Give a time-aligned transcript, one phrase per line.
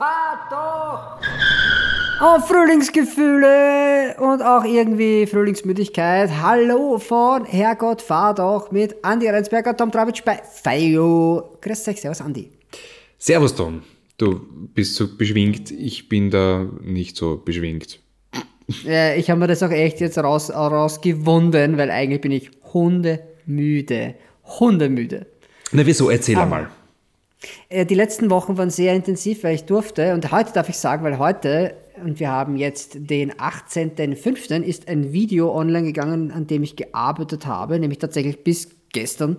[0.00, 1.20] fahr doch!
[2.22, 6.30] Oh, Frühlingsgefühle und auch irgendwie Frühlingsmüdigkeit.
[6.40, 11.58] Hallo von Herrgott, fahr doch mit Andi Reinsberger, Tom Travitsch bei Feio.
[11.60, 12.50] Grüß dich, servus Andi.
[13.18, 13.82] Servus Tom,
[14.16, 14.40] du
[14.74, 18.00] bist so beschwingt, ich bin da nicht so beschwingt.
[18.84, 24.14] Ja, ich habe mir das auch echt jetzt raus, rausgewunden, weil eigentlich bin ich hundemüde.
[24.44, 25.26] Hundemüde.
[25.72, 26.70] Na wieso, erzähl um, einmal.
[27.68, 30.14] Äh, die letzten Wochen waren sehr intensiv, weil ich durfte.
[30.14, 35.12] Und heute darf ich sagen, weil heute, und wir haben jetzt den 18.05., ist ein
[35.12, 39.38] Video online gegangen, an dem ich gearbeitet habe, nämlich tatsächlich bis gestern,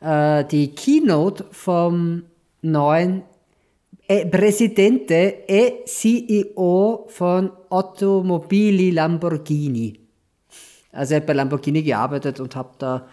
[0.00, 2.24] äh, die Keynote vom
[2.62, 3.22] neuen
[4.08, 10.00] äh, e CEO von Automobili Lamborghini.
[10.92, 13.08] Also ich habe bei Lamborghini gearbeitet und habe da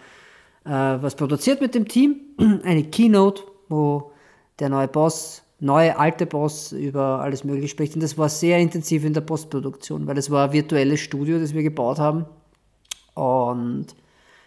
[0.64, 2.20] äh, was produziert mit dem Team.
[2.64, 4.12] Eine Keynote, wo
[4.58, 7.94] der neue Boss, neue alte Boss über alles Mögliche spricht.
[7.94, 11.54] Und das war sehr intensiv in der Postproduktion, weil es war ein virtuelles Studio, das
[11.54, 12.26] wir gebaut haben.
[13.14, 13.86] Und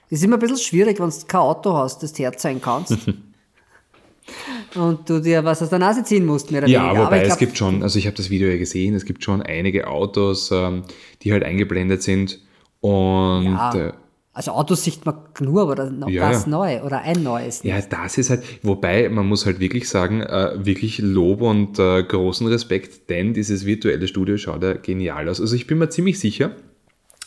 [0.09, 2.97] es ist immer ein bisschen schwierig, wenn du kein Auto hast, das du herzeigen kannst.
[4.75, 6.99] und du dir was aus der Nase ziehen musst, mehr oder ja, weniger.
[6.99, 9.23] Ja, wobei glaub, es gibt schon, also ich habe das Video ja gesehen, es gibt
[9.23, 10.83] schon einige Autos, ähm,
[11.21, 12.39] die halt eingeblendet sind
[12.81, 13.93] und ja.
[14.37, 17.63] Also Autos sieht man nur, aber das, ja, das neu oder ein neues.
[17.63, 22.03] Ja, das ist halt, wobei man muss halt wirklich sagen, äh, wirklich Lob und äh,
[22.03, 25.41] großen Respekt, denn dieses virtuelle Studio schaut ja genial aus.
[25.41, 26.51] Also ich bin mir ziemlich sicher,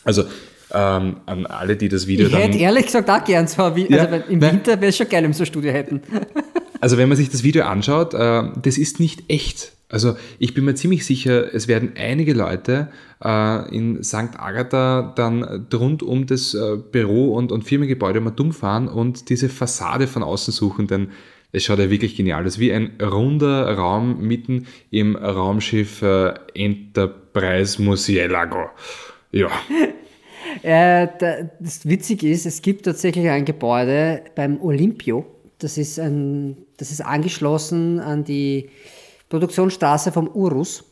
[0.05, 0.23] also
[0.73, 2.43] ähm, an alle, die das Video ich dann...
[2.43, 5.09] Ich hätte ehrlich gesagt auch gern so, wie, ja, also im Winter wäre es schon
[5.09, 6.01] geil, wenn wir so ein Studio hätten.
[6.79, 9.73] also wenn man sich das Video anschaut, äh, das ist nicht echt.
[9.91, 12.89] Also ich bin mir ziemlich sicher, es werden einige Leute
[13.23, 14.37] äh, in St.
[14.37, 19.49] Agatha dann rund um das äh, Büro und, und Firmengebäude mal dumm fahren und diese
[19.49, 21.09] Fassade von außen suchen, denn
[21.51, 22.59] es schaut ja wirklich genial aus.
[22.59, 28.69] Wie ein runder Raum mitten im Raumschiff äh, Enterprise Musielago.
[29.31, 29.49] Ja.
[30.63, 31.07] Äh,
[31.61, 35.25] das Witzige ist, es gibt tatsächlich ein Gebäude beim Olympio.
[35.59, 38.69] Das ist, ein, das ist angeschlossen an die
[39.31, 40.83] Produktionsstraße vom Urus.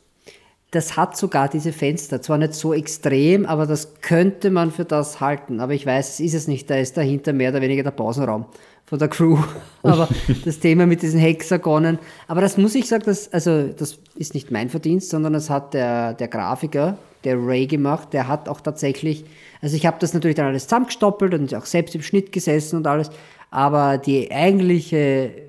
[0.72, 2.22] Das hat sogar diese Fenster.
[2.22, 5.60] Zwar nicht so extrem, aber das könnte man für das halten.
[5.60, 6.70] Aber ich weiß, es ist es nicht.
[6.70, 8.46] Da ist dahinter mehr oder weniger der Pausenraum
[8.86, 9.38] von der Crew.
[9.84, 10.08] aber
[10.46, 12.00] das Thema mit diesen Hexagonen.
[12.28, 15.74] Aber das muss ich sagen, das, also, das ist nicht mein Verdienst, sondern das hat
[15.74, 18.14] der, der Grafiker, der Ray gemacht.
[18.14, 19.26] Der hat auch tatsächlich,
[19.62, 22.88] also ich habe das natürlich dann alles zusammengestoppelt und auch selbst im Schnitt gesessen und
[22.88, 23.10] alles.
[23.52, 25.49] Aber die eigentliche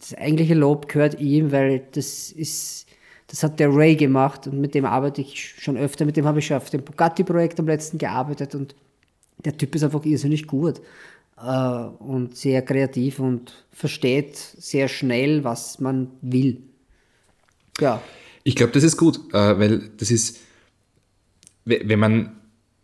[0.00, 2.86] das eigentliche Lob gehört ihm, weil das ist,
[3.26, 6.04] das hat der Ray gemacht und mit dem arbeite ich schon öfter.
[6.04, 8.74] Mit dem habe ich schon auf dem Bugatti-Projekt am letzten gearbeitet und
[9.44, 10.80] der Typ ist einfach irrsinnig gut
[11.40, 11.50] äh,
[11.98, 16.62] und sehr kreativ und versteht sehr schnell, was man will.
[17.80, 18.02] Ja.
[18.44, 20.38] Ich glaube, das ist gut, äh, weil das ist,
[21.64, 22.37] wenn man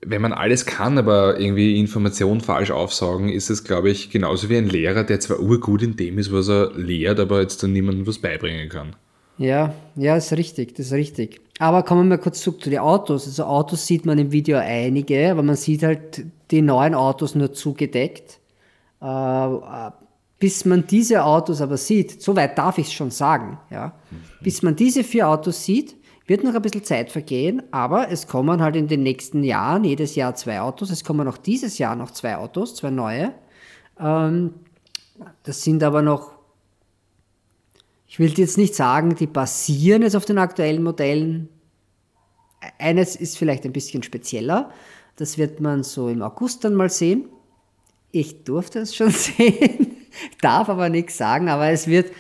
[0.07, 4.57] wenn man alles kann, aber irgendwie Informationen falsch aufsaugen, ist es, glaube ich, genauso wie
[4.57, 8.07] ein Lehrer, der zwar urgut in dem ist, was er lehrt, aber jetzt dann niemandem
[8.07, 8.97] was beibringen kann.
[9.37, 11.41] Ja, ja, ist richtig, das ist richtig.
[11.59, 13.27] Aber kommen wir mal kurz zurück zu den Autos.
[13.27, 17.53] Also Autos sieht man im Video einige, aber man sieht halt die neuen Autos nur
[17.53, 18.39] zugedeckt.
[19.01, 19.49] Äh,
[20.39, 24.17] bis man diese Autos aber sieht, soweit darf ich es schon sagen, ja, mhm.
[24.43, 25.97] bis man diese vier Autos sieht,
[26.27, 30.15] wird noch ein bisschen Zeit vergehen, aber es kommen halt in den nächsten Jahren jedes
[30.15, 30.91] Jahr zwei Autos.
[30.91, 33.35] Es kommen auch dieses Jahr noch zwei Autos, zwei neue.
[34.01, 34.55] Ähm,
[35.43, 36.39] das sind aber noch,
[38.07, 41.51] ich will jetzt nicht sagen, die basieren jetzt auf den aktuellen Modellen.
[42.79, 44.71] Eines ist vielleicht ein bisschen spezieller.
[45.17, 47.29] Das wird man so im August dann mal sehen.
[48.13, 49.97] Ich durfte es schon sehen,
[50.41, 52.11] darf aber nichts sagen, aber es wird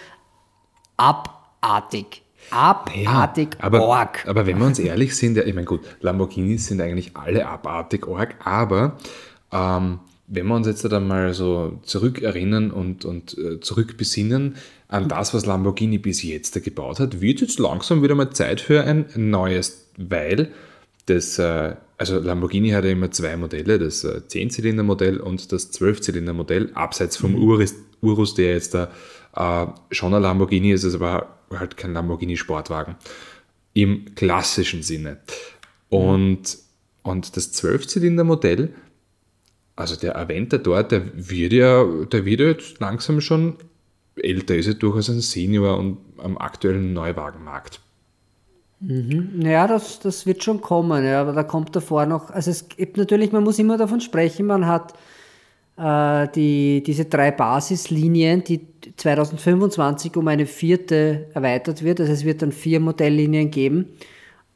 [0.98, 4.26] abartig abartig ja, aber, org.
[4.26, 8.34] Aber wenn wir uns ehrlich sind, ich meine, gut, Lamborghinis sind eigentlich alle abartig org,
[8.44, 8.96] aber
[9.52, 14.56] ähm, wenn wir uns jetzt dann mal so zurückerinnern und, und äh, zurückbesinnen
[14.88, 18.84] an das, was Lamborghini bis jetzt gebaut hat, wird jetzt langsam wieder mal Zeit für
[18.84, 20.50] ein neues, weil
[21.06, 26.70] das, äh, also Lamborghini hat ja immer zwei Modelle, das äh, 10-Zylinder-Modell und das 12-Zylinder-Modell,
[26.74, 27.42] abseits vom mhm.
[27.42, 28.90] Urus, Urus, der jetzt da
[29.36, 32.96] äh, schon ein Lamborghini ist, ist aber halt kein Lamborghini Sportwagen.
[33.72, 35.18] Im klassischen Sinne.
[35.88, 36.58] Und,
[37.02, 38.74] und das Zwölfzylinder-Modell,
[39.76, 43.56] also der Aventador, der wird ja, der wird jetzt langsam schon
[44.16, 47.80] älter, ist ja durchaus ein Senior und am aktuellen Neuwagenmarkt.
[48.80, 49.40] Mhm.
[49.42, 52.96] Ja, das, das wird schon kommen, ja, aber da kommt davor noch, also es gibt
[52.96, 54.94] natürlich, man muss immer davon sprechen, man hat
[55.76, 58.60] die, diese drei Basislinien, die
[58.96, 62.00] 2025 um eine vierte erweitert wird.
[62.00, 63.86] Also es wird dann vier Modelllinien geben,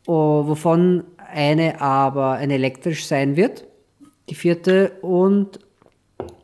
[0.07, 3.65] oh, wovon eine aber ein elektrisch sein wird,
[4.31, 5.59] die vierte, und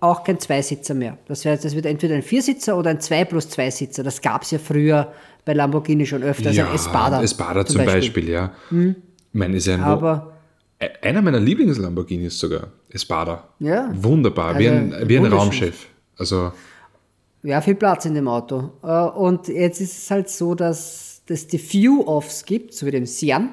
[0.01, 1.19] auch kein Zweisitzer mehr.
[1.27, 4.03] Das heißt, es wird entweder ein Viersitzer oder ein Zwei plus Zweisitzer.
[4.03, 5.13] Das gab es ja früher
[5.45, 6.51] bei Lamborghini schon öfter.
[6.51, 7.23] ja, also Espada.
[7.23, 8.53] Espada zum Beispiel, ja.
[8.69, 8.95] Hm.
[9.33, 10.35] Ich meine, ist ja ein Aber
[11.03, 13.45] einer meiner Lieblings-Lamborghinis sogar, Espada.
[13.59, 13.91] Ja.
[13.93, 15.27] Wunderbar, wie Also, ein, wie ein.
[15.27, 15.89] Raumschiff.
[16.17, 16.53] Also,
[17.43, 18.71] Ja, viel Platz in dem Auto.
[18.83, 23.05] Äh, Und jetzt ist es halt so, dass es die Few-Offs gibt, so wie dem
[23.07, 23.51] Sian.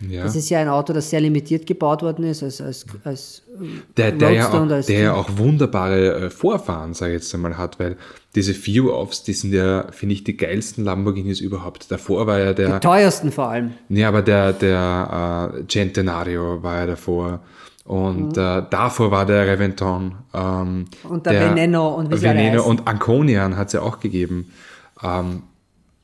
[0.00, 0.22] ja.
[0.24, 3.42] Das ist ja ein Auto, das sehr limitiert gebaut worden ist, als, als, als
[3.96, 7.56] Der, der, ja auch, als der ja auch wunderbare äh, Vorfahren, sage ich jetzt einmal,
[7.58, 7.96] hat, weil
[8.34, 11.90] diese View-Offs, die sind ja, finde ich, die geilsten Lamborghinis überhaupt.
[11.90, 13.72] Davor war ja die der, teuersten vor allem.
[13.88, 17.40] nee, aber der, der äh, Centenario war ja davor.
[17.84, 20.14] Und äh, davor war der Reventon.
[20.32, 21.10] Ähm, Mhm.
[21.10, 24.50] Und der Veneno und wie Veneno und Anconian hat es ja auch gegeben.
[25.02, 25.42] Ähm,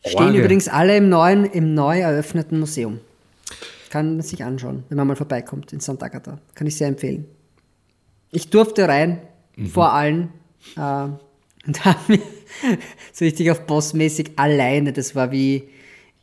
[0.05, 0.41] Stehen Orgel.
[0.41, 3.01] übrigens alle im neuen, im neu eröffneten Museum.
[3.91, 6.39] Kann man sich anschauen, wenn man mal vorbeikommt in Sant'Agata.
[6.55, 7.27] Kann ich sehr empfehlen.
[8.31, 9.21] Ich durfte rein,
[9.57, 9.67] Mhm.
[9.67, 10.29] vor allen.
[10.77, 10.81] Äh,
[11.67, 12.19] und habe mir
[13.13, 15.69] so richtig auf Bossmäßig alleine, das war wie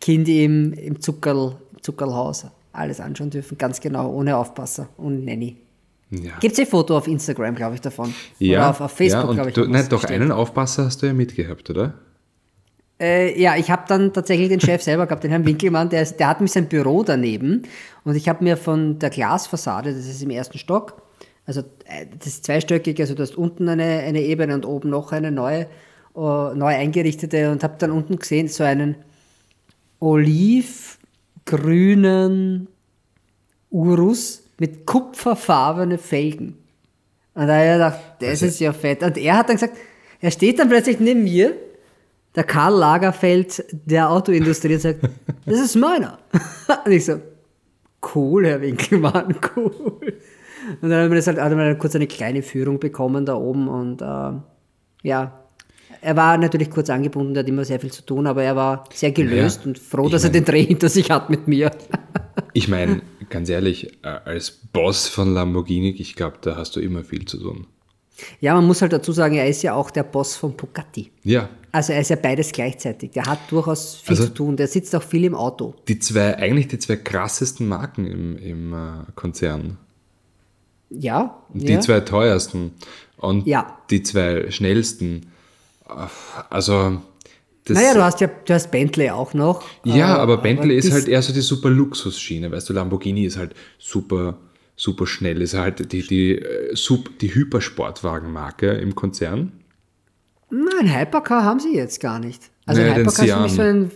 [0.02, 2.46] Kind im, im Zuckerl, Zuckerlhaus,
[2.78, 5.58] alles anschauen dürfen, ganz genau, ohne Aufpasser und Nanny.
[6.10, 6.38] Ja.
[6.40, 8.14] Gibt es ein Foto auf Instagram, glaube ich, davon?
[8.40, 9.56] Ja, Oder auf, auf Facebook, ja, glaube ich.
[9.56, 11.96] Du, nein, doch, einen Aufpasser hast du ja mitgehabt, oder?
[13.00, 16.28] Äh, ja, ich habe dann tatsächlich den Chef selber gehabt, den Herrn Winkelmann, der, der
[16.30, 17.64] hat mich sein Büro daneben
[18.06, 21.00] und ich habe mir von der Glasfassade, das ist im ersten Stock,
[21.46, 25.12] also äh, das ist zweistöckig, also du hast unten eine, eine Ebene und oben noch
[25.12, 25.68] eine neue, äh,
[26.16, 28.96] neu eingerichtete und habe dann unten gesehen so einen
[31.48, 32.68] olivgrünen
[33.70, 36.58] Urus mit kupferfarbene Felgen.
[37.34, 39.04] Und da habe ich gedacht, das ist ja fett.
[39.04, 39.78] Und er hat dann gesagt,
[40.20, 41.56] er steht dann plötzlich neben mir,
[42.36, 45.02] der Karl Lagerfeld der Autoindustrie und sagt,
[45.46, 46.20] das ist meiner.
[46.86, 47.20] Und ich so,
[48.16, 50.20] cool, Herr Winkelmann, cool.
[50.82, 54.02] Und dann haben wir das halt, hat kurz eine kleine Führung bekommen da oben und
[54.02, 54.32] äh,
[55.04, 55.47] ja,
[56.02, 58.84] er war natürlich kurz angebunden, der hat immer sehr viel zu tun, aber er war
[58.94, 61.72] sehr gelöst Ja, und froh, dass er mein- den Dreh hinter sich hat mit mir.
[62.54, 67.04] Ich meine, ganz ehrlich, äh, als Boss von Lamborghini, ich glaube, da hast du immer
[67.04, 67.68] viel zu tun.
[68.40, 71.12] Ja, man muss halt dazu sagen, er ist ja auch der Boss von Bugatti.
[71.24, 73.12] Ja, Also er ist ja beides gleichzeitig.
[73.12, 74.56] Der hat durchaus viel Also- zu tun.
[74.58, 75.76] Der sitzt auch viel im Auto.
[75.88, 79.78] die zwei, eigentlich die zwei krassesten Marken im, im äh, Konzern.
[80.90, 81.44] Ja.
[81.54, 81.80] Die ja.
[81.80, 82.72] zwei teuersten
[83.18, 83.78] und Ja.
[83.90, 85.28] die zwei schnellsten.
[86.50, 87.02] Also,
[87.66, 89.64] das, Naja, du hast ja du hast Bentley auch noch.
[89.84, 93.26] ja, äh, aber Bentley ist dies- halt eher so die super Luxusschiene, weißt du, Lamborghini
[93.26, 94.38] ist halt super,
[94.76, 99.52] super schnell, ist halt die, die, äh, Sup- die Hypersportwagenmarke im Konzern.
[100.50, 102.42] Nein, Hypercar haben sie jetzt gar nicht.
[102.66, 103.92] Also Naja, Hypercar ist für mich so ein.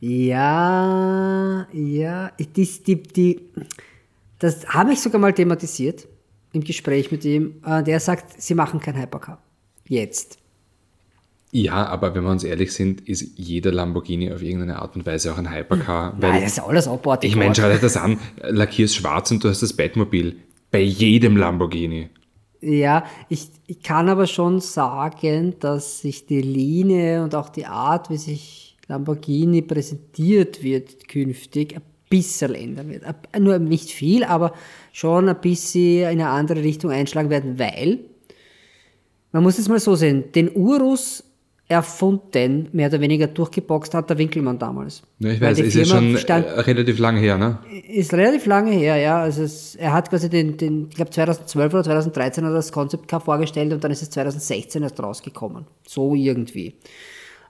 [0.00, 2.30] Ja, ja.
[2.38, 2.46] Die,
[2.86, 3.40] die, die,
[4.38, 6.06] das habe ich sogar mal thematisiert
[6.52, 7.56] im Gespräch mit ihm.
[7.66, 9.42] Äh, Der sagt, sie machen kein Hypercar.
[9.88, 10.38] Jetzt.
[11.52, 15.32] Ja, aber wenn wir uns ehrlich sind, ist jeder Lamborghini auf irgendeine Art und Weise
[15.32, 16.14] auch ein Hypercar.
[16.18, 17.30] Weil Nein, das ist alles abartig.
[17.30, 20.36] ich meine, schau dir das an, lackierst schwarz und du hast das Batmobil.
[20.70, 22.08] Bei jedem Lamborghini.
[22.60, 28.10] Ja, ich, ich kann aber schon sagen, dass sich die Linie und auch die Art,
[28.10, 33.04] wie sich Lamborghini präsentiert wird künftig, ein bisschen ändern wird.
[33.38, 34.52] Nur nicht viel, aber
[34.92, 38.00] schon ein bisschen in eine andere Richtung einschlagen werden, weil,
[39.32, 41.24] man muss es mal so sehen, den Urus
[41.70, 45.02] erfunden, mehr oder weniger durchgeboxt hat der Winkelmann damals.
[45.20, 47.58] Ja, ich weiß, ist ja schon stand- äh, relativ lang her, ne?
[47.88, 49.20] ist relativ lange her, ja.
[49.20, 52.72] Also es, er hat quasi den, den ich glaube 2012 oder 2013 hat er das
[52.72, 55.64] Concept Car vorgestellt und dann ist es 2016 erst rausgekommen.
[55.86, 56.74] So irgendwie.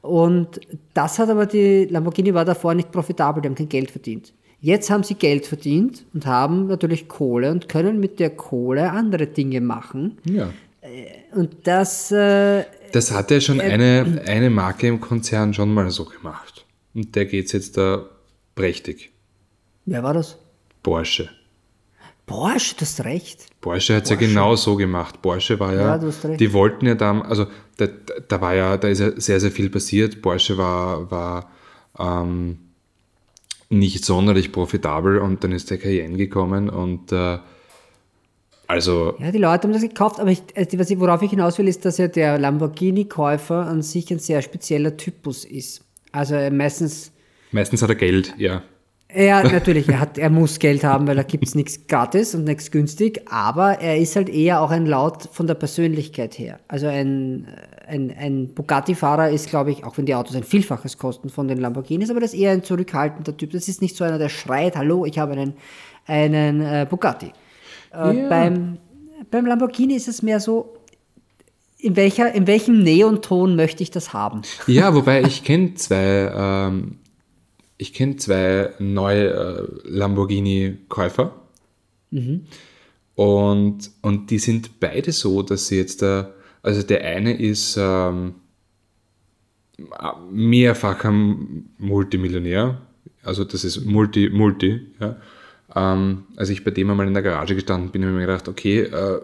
[0.03, 0.61] Und
[0.93, 4.35] das hat aber die Lamborghini war davor nicht profitabel, die haben kein Geld verdient.
[4.61, 9.27] Jetzt haben sie Geld verdient und haben natürlich Kohle und können mit der Kohle andere
[9.29, 10.19] Dinge machen.
[10.25, 10.51] Ja.
[11.35, 16.05] Und das, äh, Das hat ja schon eine, eine Marke im Konzern schon mal so
[16.05, 16.65] gemacht.
[16.95, 18.05] Und der geht's jetzt da
[18.55, 19.13] prächtig.
[19.87, 20.37] wer war das?
[20.83, 21.31] Porsche.
[22.27, 23.47] Porsche, du hast recht.
[23.61, 25.21] Porsche hat es ja genau so gemacht.
[25.21, 26.41] Porsche war ja, Ja, du hast recht.
[26.41, 27.89] die wollten ja da, also da,
[28.29, 30.23] da war ja, da ist ja sehr, sehr viel passiert.
[30.23, 31.51] Porsche war, war
[31.99, 32.59] ähm,
[33.69, 37.39] nicht sonderlich profitabel und dann ist der Cayenne gekommen und äh,
[38.71, 41.85] also Ja, die Leute haben das gekauft, aber ich, also worauf ich hinaus will, ist,
[41.85, 45.85] dass ja der Lamborghini-Käufer an sich ein sehr spezieller Typus ist.
[46.13, 47.13] Also äh, meistens,
[47.51, 48.63] meistens hat er Geld, ja.
[49.15, 52.45] Ja, natürlich, er, hat, er muss Geld haben, weil da gibt es nichts gratis und
[52.45, 56.61] nichts günstig, aber er ist halt eher auch ein Laut von der Persönlichkeit her.
[56.69, 57.49] Also ein,
[57.89, 61.59] ein, ein Bugatti-Fahrer ist, glaube ich, auch wenn die Autos ein Vielfaches kosten von den
[61.59, 63.51] Lamborghinis, aber das ist eher ein zurückhaltender Typ.
[63.51, 65.55] Das ist nicht so einer, der schreit, hallo, ich habe einen,
[66.07, 67.33] einen äh, Bugatti.
[67.93, 68.29] Äh, Ja.
[68.29, 68.79] beim,
[69.31, 70.75] beim Lamborghini ist es mehr so,
[71.79, 74.43] in, welcher, in welchem Neonton möchte ich das haben?
[74.67, 76.97] Ja, wobei ich kenne zwei, ähm,
[77.79, 81.35] ich kenne zwei neue äh, Lamborghini-Käufer.
[83.15, 86.33] Und, und die sind beide so, dass sie jetzt da,
[86.63, 88.35] also der eine ist ähm,
[90.31, 91.13] mehrfacher
[91.79, 92.81] Multimillionär,
[93.23, 95.17] also das ist Multi, Multi, ja.
[95.75, 98.49] Ähm, als ich bei dem einmal in der Garage gestanden bin, habe ich mir gedacht,
[98.49, 99.21] okay, äh,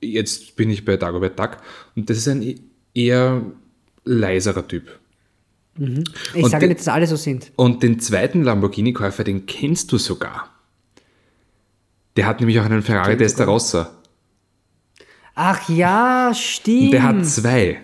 [0.00, 1.58] jetzt bin ich bei Dagobert Duck
[1.96, 2.58] und das ist ein e-
[2.94, 3.42] eher
[4.04, 4.98] leiserer Typ.
[5.76, 7.52] Ich Und sage de- nicht, dass alle so sind.
[7.56, 10.48] Und den zweiten Lamborghini-Käufer, den kennst du sogar.
[12.16, 13.92] Der hat nämlich auch einen Ferrari Testarossa.
[15.34, 16.84] Ach ja, stimmt.
[16.86, 17.80] Und der hat zwei.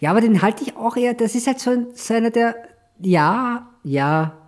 [0.00, 2.54] Ja, aber den halte ich auch eher, das ist halt so, ein, so einer der,
[3.00, 4.38] ja, ja,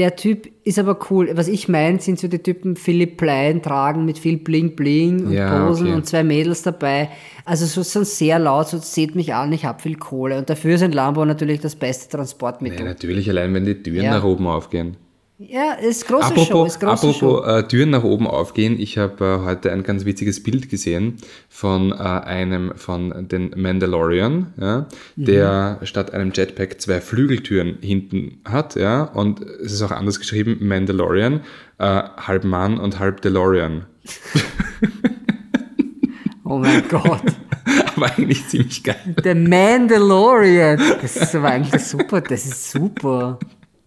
[0.00, 1.30] der Typ ist aber cool.
[1.34, 5.32] Was ich meine, sind so die Typen Philipp Plein tragen mit viel Bling Bling und
[5.32, 5.94] Ja, Posen okay.
[5.96, 7.10] und zwei Mädels dabei.
[7.44, 10.38] Also so, so sehr laut, so seht mich an, ich hab viel Kohle.
[10.38, 12.84] Und dafür ist ein Lambo natürlich das beste Ja, Transportmittel.
[12.84, 14.10] natürlich, allein wenn die Türen Ja.
[14.12, 14.96] nach oben aufgehen.
[15.42, 17.38] Ja, ist große Show, Apropos, ist große Show.
[17.38, 21.16] apropos äh, Türen nach oben aufgehen, ich habe äh, heute ein ganz witziges Bild gesehen
[21.48, 25.24] von äh, einem von den Mandalorian, ja, Mhm.
[25.24, 30.58] der statt einem Jetpack zwei Flügeltüren hinten hat, ja, und es ist auch anders geschrieben,
[30.60, 31.40] Mandalorian,
[31.78, 31.84] äh,
[32.18, 33.86] halb Mann und halb DeLorean.
[36.52, 37.22] Oh mein Gott.
[37.96, 38.96] Aber eigentlich ziemlich geil.
[39.22, 40.80] Der Mandalorian.
[41.00, 42.20] Das ist aber eigentlich super.
[42.22, 43.38] Das ist super.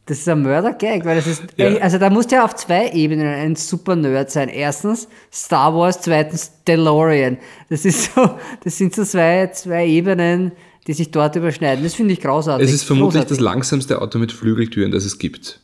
[0.05, 1.77] Das ist ein Mörder-Gag, weil das ist, Ja.
[1.77, 4.50] also da musst du ja auf zwei Ebenen ein super Nerd sein.
[4.50, 7.38] Erstens Star Wars, zweitens DeLorean.
[7.69, 8.31] Das ist so,
[8.63, 10.51] das sind so zwei, zwei Ebenen,
[10.88, 11.83] die sich dort überschneiden.
[11.86, 12.67] Das finde ich großartig.
[12.67, 13.43] Es ist vermutlich das Großartig.
[13.45, 15.62] langsamste Auto mit Flügeltüren, das es gibt.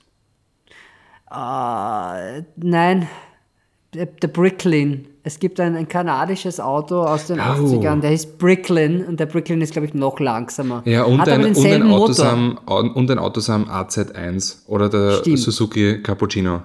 [1.29, 3.07] Äh, nein,
[3.93, 5.05] der, der Bricklin.
[5.23, 7.43] Es gibt ein, ein kanadisches Auto aus den Oh.
[7.43, 10.81] 80ern, der heißt Bricklin und der Bricklin ist, glaube ich, noch langsamer.
[10.85, 11.83] Ja, und Hat ein, und, ein.
[11.91, 15.39] Autosam, und ein Autosam AZ1 oder der Stimmt.
[15.39, 16.61] Suzuki Cappuccino.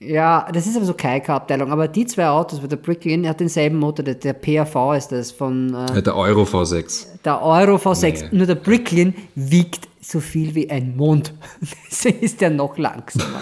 [0.00, 1.72] Ja, das ist aber so Kaika-Abteilung.
[1.72, 5.32] Aber die zwei Autos, weil der Bricklin hat denselben Motor, der, der PAV ist das
[5.32, 7.06] von äh, Ja, Der Euro V6.
[7.24, 8.24] der Euro V6.
[8.30, 8.38] Nee.
[8.38, 11.32] Nur der Bricklin wiegt so viel wie ein Mond.
[11.90, 13.40] Deswegen ist der noch langsamer.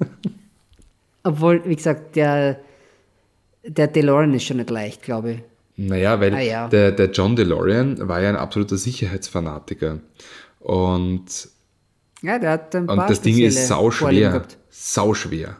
[1.24, 2.58] Obwohl, wie gesagt, der,
[3.68, 5.38] der DeLorean ist schon nicht leicht, glaube ich.
[5.76, 6.68] Naja, weil Ah, ja.
[6.68, 10.00] der, der John DeLorean war ja ein absoluter Sicherheitsfanatiker.
[10.60, 11.26] Und,
[12.22, 14.42] Ja, der hat ein und paar das Ding ist sauschwer.
[14.70, 15.56] Sauschwer.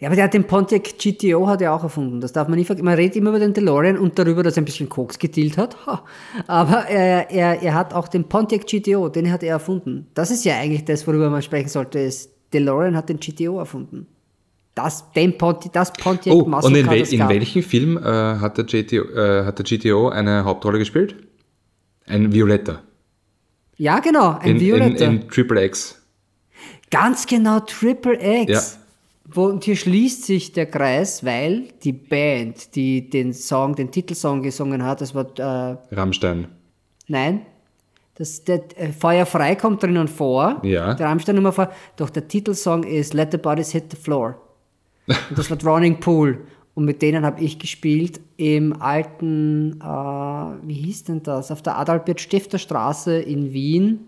[0.00, 2.20] Ja, aber der hat den Pontiac GTO hat er auch erfunden.
[2.20, 2.84] Das darf man nicht vergessen.
[2.84, 5.76] Man redet immer über den DeLorean und darüber, dass er ein bisschen Koks gedealt hat.
[5.86, 6.04] Ha.
[6.46, 10.06] Aber er, er, er hat auch den Pontiac GTO, den hat er erfunden.
[10.14, 11.98] Das ist ja eigentlich das, worüber man sprechen sollte.
[12.00, 14.06] Ist, DeLorean hat den GTO erfunden.
[14.74, 18.58] Das, den Ponti, das Pontiac Oh, Muscle und in, wel in welchem Film äh, hat,
[18.58, 21.14] der GTO, äh, hat der GTO eine Hauptrolle gespielt?
[22.06, 22.82] Ein Violetter.
[23.76, 25.04] Ja, genau, ein In, in, Violetter.
[25.06, 26.00] in Triple X.
[26.90, 28.52] Ganz genau, Triple X.
[28.52, 28.80] Ja.
[29.32, 34.42] Wo, und hier schließt sich der Kreis, weil die Band, die den Song, den Titelsong
[34.42, 36.48] gesungen hat, das war äh, Rammstein.
[37.08, 37.46] Nein.
[38.16, 40.60] Das, der, äh, Feuer frei kommt drinnen vor.
[40.62, 40.94] Ja.
[40.94, 41.70] Der Rammstein Nummer vor.
[41.96, 44.40] Doch der Titelsong ist Let the Bodies Hit the Floor.
[45.06, 46.46] Und das war Drowning Pool.
[46.74, 51.52] Und mit denen habe ich gespielt im alten, äh, wie hieß denn das?
[51.52, 54.00] Auf der Adalbert Stifter Straße in Wien,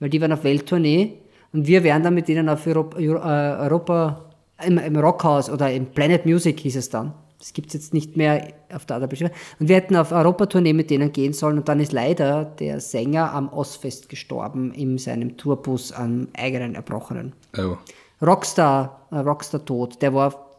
[0.00, 1.14] weil die waren auf Welttournee.
[1.52, 4.24] Und wir wären dann mit denen auf Europa, Euro- äh, Europa
[4.64, 7.12] im, im Rockhaus oder im Planet Music hieß es dann.
[7.38, 9.34] Das gibt es jetzt nicht mehr auf der Adalbert Stifter.
[9.60, 11.58] Und wir hätten auf Europatournee mit denen gehen sollen.
[11.58, 17.34] Und dann ist leider der Sänger am Ostfest gestorben in seinem Tourbus am eigenen Erbrochenen.
[17.58, 17.76] Oh.
[18.22, 20.00] Rockstar, äh, Rockstar tot.
[20.02, 20.50] Der war,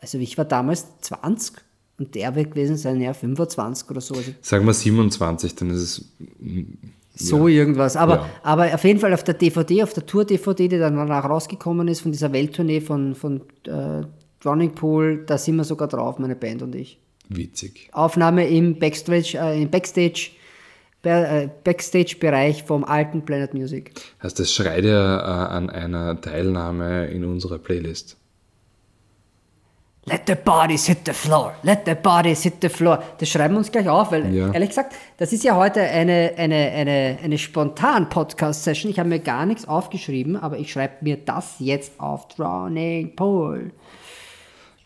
[0.00, 1.56] also ich war damals 20
[1.98, 4.14] und der wird gewesen sein, ja, 25 oder so.
[4.14, 6.04] Also Sagen wir 27, dann ist es.
[7.14, 7.96] so irgendwas.
[7.96, 8.26] Aber, Ja.
[8.42, 12.00] aber auf jeden Fall auf der DVD, auf der Tour-DVD, die dann danach rausgekommen ist,
[12.00, 14.02] von dieser Welttournee von, von äh,
[14.40, 16.98] Drowning Pool, da sind wir sogar drauf, meine Band und ich.
[17.30, 17.88] Witzig.
[17.92, 20.30] Aufnahme im Backstage, äh, im Backstage,
[21.64, 23.92] Backstage-Bereich vom alten Planet Music.
[24.22, 28.16] Heißt, das schreit ja äh, an einer Teilnahme in unserer Playlist.
[30.08, 31.52] Let the bodies hit the floor.
[31.64, 33.02] Let the bodies hit the floor.
[33.18, 34.52] Das schreiben wir uns gleich auf, weil Ja.
[34.52, 38.88] ehrlich gesagt, das ist ja heute eine, eine, eine, eine spontan Podcast-Session.
[38.88, 42.28] Ich habe mir gar nichts aufgeschrieben, aber ich schreibe mir das jetzt auf.
[42.28, 43.72] Drowning Pool.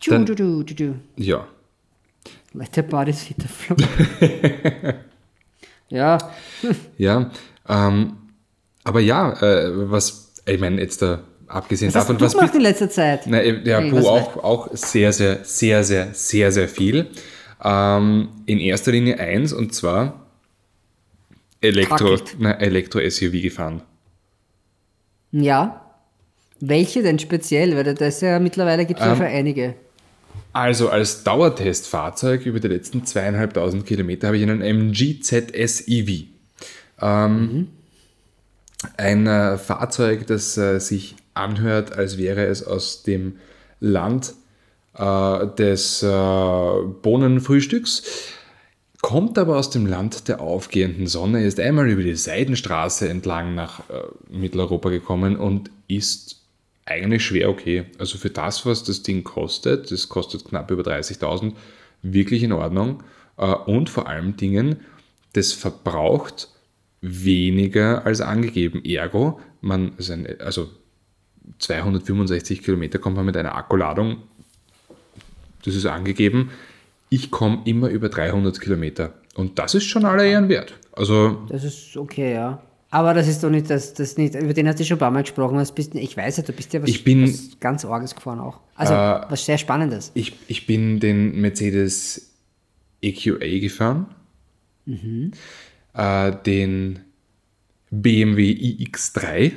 [0.03, 0.95] Du, Dann- du, du, du, du.
[1.17, 1.45] Ja.
[2.53, 3.77] Let the bodies hit the floor.
[5.91, 6.17] ja,
[6.97, 7.29] Ja.
[7.69, 8.13] Ähm,
[8.83, 12.55] aber ja, äh, was, ich meine, jetzt da, abgesehen was hast davon, du was gemacht
[12.55, 13.27] in letzter Zeit?
[13.27, 17.07] Na, ja, Hey, puh, auch, auch sehr, sehr, sehr, sehr, sehr, sehr viel.
[17.63, 20.25] Ähm, in erster Linie eins und zwar
[21.61, 23.83] Elektro, na, Elektro-SUV gefahren.
[25.31, 25.85] Ja.
[26.59, 27.75] Welche denn speziell?
[27.75, 29.75] Weil das ja mittlerweile gibt es ja Ähm, schon einige.
[30.53, 36.25] Also als Dauertestfahrzeug über die letzten zweieinhalbtausend Kilometer habe ich einen MG ZSEV.
[37.01, 37.67] Ähm,
[38.97, 43.37] Ein äh, Fahrzeug, das äh, sich anhört, als wäre es aus dem
[43.79, 44.33] Land
[44.95, 46.07] äh, des äh,
[47.01, 48.03] Bohnenfrühstücks,
[49.01, 53.79] kommt aber aus dem Land der aufgehenden Sonne, ist einmal über die Seidenstraße entlang nach
[53.89, 56.40] äh, Mitteleuropa gekommen und ist
[56.85, 57.85] eigentlich schwer okay.
[57.97, 61.53] Also für das, was das Ding kostet, das kostet knapp über 30.000,
[62.01, 63.03] wirklich in Ordnung.
[63.37, 64.77] Äh, Und vor allem Dingen,
[65.33, 66.49] das verbraucht
[67.01, 68.83] weniger als angegeben.
[68.83, 70.69] Ergo, man, also, ein, also
[71.59, 74.17] 265 Kilometer kommt man mit einer Akkuladung,
[75.65, 76.51] das ist angegeben.
[77.09, 79.13] Ich komme immer über 300 Kilometer.
[79.35, 80.73] Und das ist schon aller Ehren wert.
[80.93, 82.61] Also Das ist okay, ja.
[82.93, 85.11] Aber das ist doch nicht, das, das nicht, über den hast du schon ein paar
[85.11, 85.55] Mal gesprochen.
[85.57, 88.39] Was bist, ich weiß ja, du bist ja was, Ich bin- was ganz Orges gefahren
[88.39, 88.59] auch.
[88.75, 90.11] Also, Äh, was sehr Spannendes.
[90.13, 92.31] Ich, ich bin den Mercedes
[93.01, 94.07] EQA gefahren,
[95.93, 96.99] äh, den
[97.91, 99.53] BMW iX3,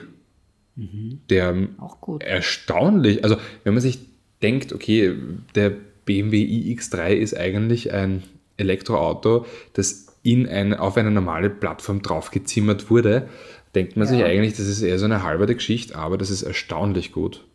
[1.30, 2.22] der Auch gut.
[2.22, 3.98] erstaunlich, also wenn man sich
[4.42, 5.14] denkt, okay,
[5.54, 5.70] der
[6.04, 8.22] BMW iX3 ist eigentlich ein
[8.56, 13.28] Elektroauto, das in ein, auf eine normale Plattform draufgezimmert wurde,
[13.76, 14.26] denkt man sich Ja.
[14.26, 17.46] eigentlich, das ist eher so eine halberte Geschichte, aber das ist erstaunlich gut.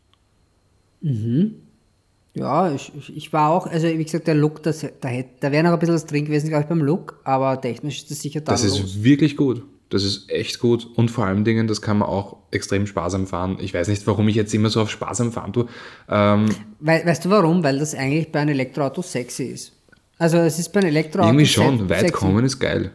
[2.36, 5.64] Ja, ich, ich- war auch, also wie gesagt, der Look, das, da, hätte, da wäre
[5.64, 8.42] noch ein bisschen was drin gewesen, glaube ich, beim Look, aber technisch ist das sicher
[8.42, 8.92] Das tadellos.
[8.96, 9.64] ist wirklich gut.
[9.90, 10.88] Das ist echt gut.
[10.96, 13.58] Und vor allem Dingen, das kann man auch extrem sparsam fahren.
[13.60, 15.66] Ich weiß nicht, warum ich jetzt immer so auf sparsam fahren tue.
[16.08, 16.46] Ähm,
[16.80, 17.64] Weil, weißt du warum?
[17.64, 19.72] Weil das eigentlich bei einem Elektroauto sexy ist.
[20.20, 21.90] Also es ist bei einem Elektroauto irgendwie schon.
[21.90, 22.14] Weit sexy.
[22.14, 22.92] kommen ist geil.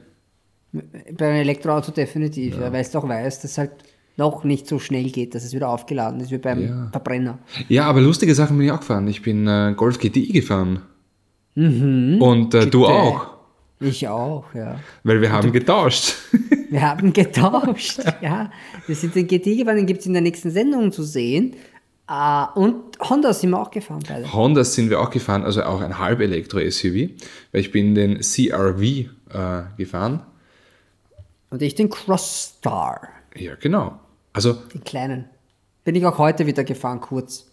[0.73, 2.73] Bei einem Elektroauto definitiv, ja.
[2.73, 3.73] weil du auch weißt, dass es halt
[4.17, 6.89] noch nicht so schnell geht, dass es wieder aufgeladen ist wie beim Ja.
[6.93, 7.39] Verbrenner.
[7.69, 9.09] Ja, aber lustige Sachen bin ich auch gefahren.
[9.09, 10.83] Ich bin äh, Golf GTI gefahren.
[11.55, 12.21] Mhm.
[12.21, 13.35] Und äh, du auch.
[13.81, 14.79] Ich auch, ja.
[15.03, 16.15] Weil wir haben getauscht.
[16.71, 18.51] Wir haben getauscht, ja.
[18.87, 21.55] Wir sind den GT gefahren, den gibt es in der nächsten Sendung zu sehen.
[22.07, 24.31] Ah, und Honda sind wir auch gefahren beide.
[24.33, 27.11] Hondas sind wir auch gefahren, also auch ein Halb-Elektro-SUV.
[27.53, 30.23] Weil ich bin den CRV äh, gefahren.
[31.49, 34.01] Und ich den Crossstar, Ja, genau.
[34.33, 35.27] Also, den kleinen.
[35.85, 37.47] Bin ich auch heute wieder gefahren, kurz.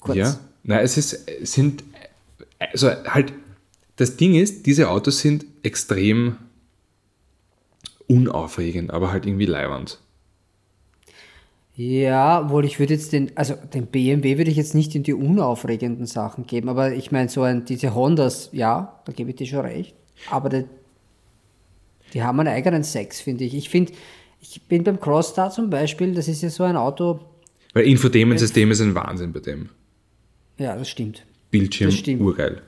[0.00, 0.16] Kurz.
[0.16, 1.84] Ja, na, es ist, sind,
[2.58, 3.32] also halt,
[3.96, 6.36] das Ding ist, diese Autos sind extrem
[8.08, 10.00] unaufregend, aber halt irgendwie leiwand.
[11.78, 15.12] Ja, wohl ich würde jetzt den, also den BMW würde ich jetzt nicht in die
[15.12, 19.46] unaufregenden Sachen geben, aber ich meine, so ein, diese Hondas, ja, da gebe ich dir
[19.46, 19.94] schon recht.
[20.30, 20.64] Aber die,
[22.14, 23.54] die haben einen eigenen Sex, finde ich.
[23.54, 23.92] Ich finde,
[24.40, 27.20] ich bin beim Crossstar zum Beispiel, das ist ja so ein Auto,
[27.74, 29.68] Weil Infotainment-System ist ein Wahnsinn bei dem.
[30.58, 31.26] ja, das stimmt.
[31.50, 32.22] Bildschirm, Das stimmt.
[32.22, 32.62] urgeil.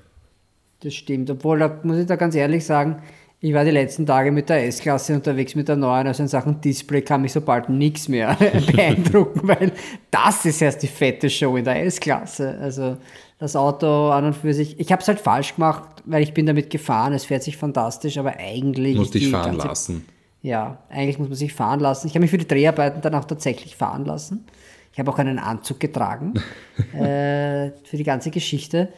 [0.80, 1.30] Das stimmt.
[1.30, 3.02] Obwohl, da muss ich da ganz ehrlich sagen,
[3.40, 6.61] ich war die letzten Tage mit der S-Klasse unterwegs mit der neuen, also in Sachen
[6.61, 8.35] Display kann mich so bald nichts mehr
[8.72, 9.72] beeindrucken, weil
[10.11, 12.59] das ist erst die fette Show in der S-Klasse.
[12.61, 12.96] Also
[13.38, 16.46] das Auto an und für sich, ich habe es halt falsch gemacht, weil ich bin
[16.46, 18.96] damit gefahren, es fährt sich fantastisch, aber eigentlich...
[18.96, 20.05] Muss dich fahren ganze- lassen.
[20.42, 22.07] Ja, eigentlich muss man sich fahren lassen.
[22.07, 24.46] Ich habe mich für die Dreharbeiten dann auch tatsächlich fahren lassen.
[24.92, 26.35] Ich habe auch einen Anzug getragen
[26.92, 28.88] äh, für die ganze Geschichte.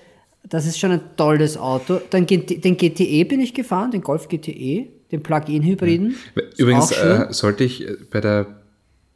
[0.50, 2.00] Das ist schon ein tolles Auto.
[2.10, 6.16] Dann GT den GTE bin ich gefahren, den Golf GTE, den Plug-in-Hybriden.
[6.58, 8.46] Übrigens äh, sollte ich äh, bei der,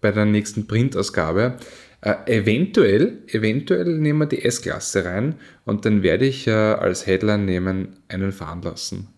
[0.01, 1.59] bei der nächsten Printausgabe
[2.01, 7.45] äh, eventuell, eventuell nehmen wir die S-Klasse rein und dann werde ich äh, als Headline
[7.45, 9.09] nehmen, einen fahren lassen.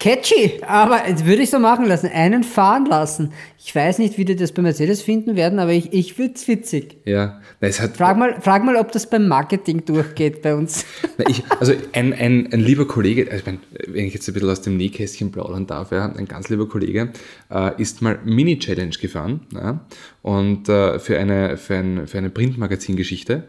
[0.00, 3.32] Catchy, aber jetzt würde ich so machen lassen, einen fahren lassen.
[3.58, 6.46] Ich weiß nicht, wie die das bei Mercedes finden werden, aber ich, ich finde es
[6.46, 6.98] witzig.
[7.04, 10.86] Ja, Na, es hat, Frag mal, frag mal, ob das beim Marketing durchgeht bei uns.
[11.18, 13.58] Na, ich, also ein, ein, ein lieber Kollege, also ich mein,
[13.88, 17.10] wenn ich jetzt ein bisschen aus dem Nähkästchen plaudern darf, ja, ein ganz lieber Kollege
[17.50, 19.84] äh, ist mal Mini-Challenge gefahren ja,
[20.22, 23.48] und äh, für, eine, für, ein, für eine Printmagazin-Geschichte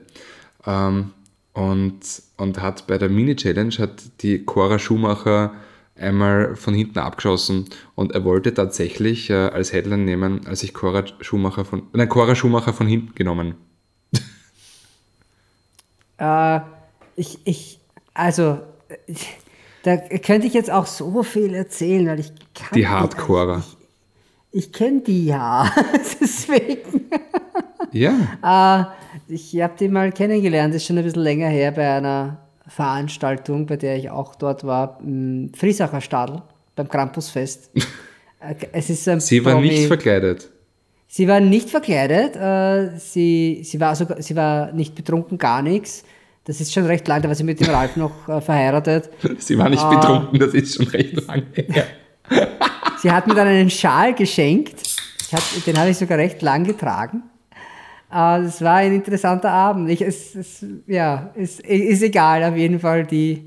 [0.66, 1.12] ähm,
[1.54, 2.00] und,
[2.38, 5.54] und hat bei der Mini-Challenge hat die Cora Schumacher
[6.00, 11.04] einmal von hinten abgeschossen und er wollte tatsächlich äh, als Headline nehmen, als ich Cora
[11.22, 13.56] Schumacher von, nein, Cora Schumacher von hinten genommen.
[16.22, 16.60] Äh,
[17.16, 17.80] ich, ich,
[18.14, 18.60] also,
[19.84, 22.76] da könnte ich jetzt auch so viel erzählen, weil ich kann.
[22.76, 23.64] Die Hardcorer.
[24.52, 25.72] Ich, ich kenne die ja,
[26.22, 27.10] deswegen.
[27.92, 28.14] Ja.
[28.90, 32.49] Äh, ich habe die mal kennengelernt, das ist schon ein bisschen länger her bei einer
[32.70, 36.42] Veranstaltung, bei der ich auch dort war, im Friesacher Stadel,
[36.76, 37.72] beim Krampusfest.
[38.40, 40.50] Äh, es ist ein Sie war Promi- nicht verkleidet.
[41.12, 46.04] Sie war nicht verkleidet, äh, sie, sie, war sogar, sie war nicht betrunken, gar nichts.
[46.46, 49.10] Das ist schon recht lang, da war sie mit dem Ralf noch äh, verheiratet.
[49.40, 49.90] Sie war nicht Ah.
[49.96, 51.86] betrunken, das ist schon recht lange her.
[53.02, 54.76] Sie hat mir dann einen Schal geschenkt.
[55.32, 57.24] Hab, den habe ich sogar recht lang getragen.
[58.12, 59.90] Äh, Das war ein interessanter Abend.
[59.90, 63.46] Ich, es, es, ja, es ist egal, auf jeden Fall die,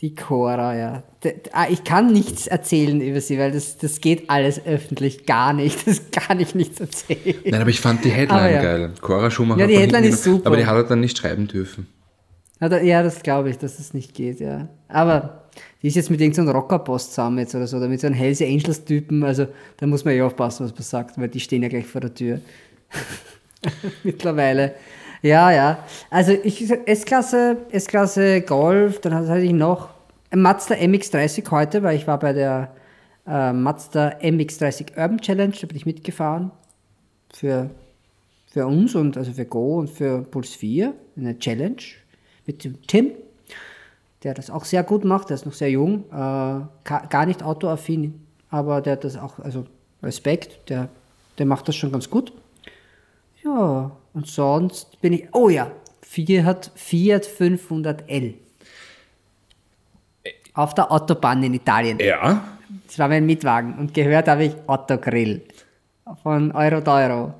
[0.00, 1.02] die Cora, ja.
[1.52, 5.86] Ah, Ich kann nichts erzählen über sie, weil das, das geht alles öffentlich gar nicht.
[5.86, 7.36] Das kann ich nicht erzählen.
[7.44, 8.62] Nein, aber ich fand die Headline Aber ja.
[8.62, 8.90] geil.
[9.00, 9.60] Cora Schumacher.
[9.60, 10.46] Ja, die Headline ist super.
[10.46, 11.86] Aber die hat er dann nicht schreiben dürfen.
[12.60, 14.68] Ja, da- Ja, das glaube ich, dass es nicht geht, ja.
[14.88, 15.44] Aber
[15.82, 18.16] die ist jetzt mit irgendeinem so Rockerpost zusammen jetzt oder so, oder mit so einem
[18.16, 19.46] Hells Angels-Typen, also
[19.78, 22.14] da muss man ja aufpassen, was man sagt, weil die stehen ja gleich vor der
[22.14, 22.40] Tür.
[24.02, 24.74] Mittlerweile.
[25.22, 25.78] Ja, ja.
[26.10, 29.88] Also ich S-Klasse, S-Klasse Golf, dann hatte ich noch
[30.34, 32.74] Mazda MX-30 heute, weil ich war bei der
[33.26, 36.50] äh, Mazda MX-30 Urban Challenge, da bin ich mitgefahren
[37.32, 37.70] für,
[38.46, 41.82] für uns und also für Go und für Puls 4, eine Challenge
[42.46, 43.12] mit dem Tim,
[44.22, 48.20] der das auch sehr gut macht, der ist noch sehr jung, äh, gar nicht autoaffin,
[48.50, 49.66] aber der hat das auch, also
[50.02, 50.88] Respekt, der,
[51.38, 52.32] der macht das schon ganz gut.
[53.44, 55.70] Ja, und sonst bin ich, oh ja,
[56.02, 58.34] Fiat, Fiat 500L.
[60.54, 61.98] Auf der Autobahn in Italien.
[61.98, 62.44] Ja.
[62.86, 65.42] Das war mein Mietwagen und gehört habe ich Otto Grill
[66.22, 67.34] von Euro Euro.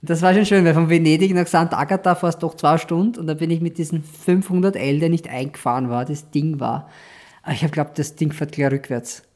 [0.00, 1.72] Das war schon schön, weil von Venedig nach St.
[1.72, 5.90] Agatha fast doch zwei Stunden und da bin ich mit diesem 500L, der nicht eingefahren
[5.90, 6.88] war, das Ding war.
[7.42, 9.27] Aber Ich habe glaubt, das Ding fährt gleich rückwärts.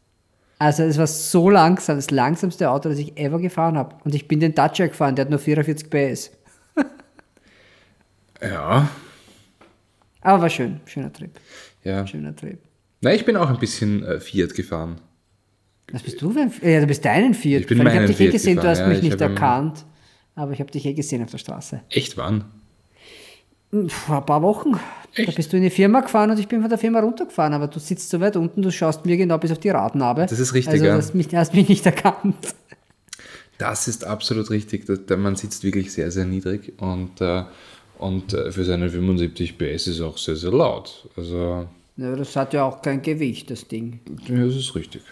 [0.63, 3.97] Also es war so langsam, das langsamste Auto, das ich ever gefahren habe.
[4.05, 6.31] Und ich bin den Dacia gefahren, der hat nur 44 PS.
[8.41, 8.89] Ja.
[10.21, 11.31] Aber war schön, schöner Trip,
[11.85, 12.07] Ja.
[12.07, 12.59] schöner Trip.
[13.01, 15.01] Na, ich bin auch ein bisschen äh, Fiat gefahren.
[15.93, 16.31] Was bist du?
[16.31, 17.63] für ein- Ja, du bist deinen Fiat.
[17.63, 19.85] Ich bin ich habe dich eh gesehen, du gefahren, hast ja, mich ich nicht erkannt.
[20.35, 21.83] Aber ich habe dich eh gesehen auf der Straße.
[21.91, 22.45] Echt wann?
[23.89, 24.73] Vor ein paar Wochen.
[25.17, 25.37] Da Echt?
[25.37, 27.53] bist du in die Firma gefahren und ich bin von der Firma runtergefahren.
[27.55, 30.27] Aber du sitzt so weit unten, du schaust mir genau bis auf die Radnabe.
[30.29, 30.93] Das ist richtig, also, ja.
[30.93, 32.55] Du hast mich, hast mich nicht erkannt.
[33.59, 34.87] Das ist absolut richtig.
[34.87, 37.45] Da- da- Man sitzt wirklich sehr, sehr niedrig und, äh,
[37.99, 41.09] und äh, für seine 75 PS ist auch sehr, sehr laut.
[41.17, 44.01] Also, Ja, das hat ja auch kein Gewicht, das Ding.
[44.29, 45.03] ja, das ist richtig.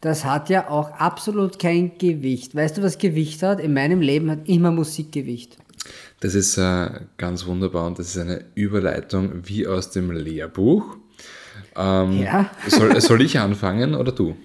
[0.00, 2.54] Das hat ja auch absolut kein Gewicht.
[2.54, 3.58] Weißt du, was Gewicht hat?
[3.60, 5.56] In meinem Leben hat immer Musik Gewicht.
[6.20, 10.96] Das ist äh, ganz wunderbar und das ist eine Überleitung wie aus dem Lehrbuch.
[11.76, 12.50] Ähm, Ja.
[12.68, 14.36] soll, soll ich anfangen oder du?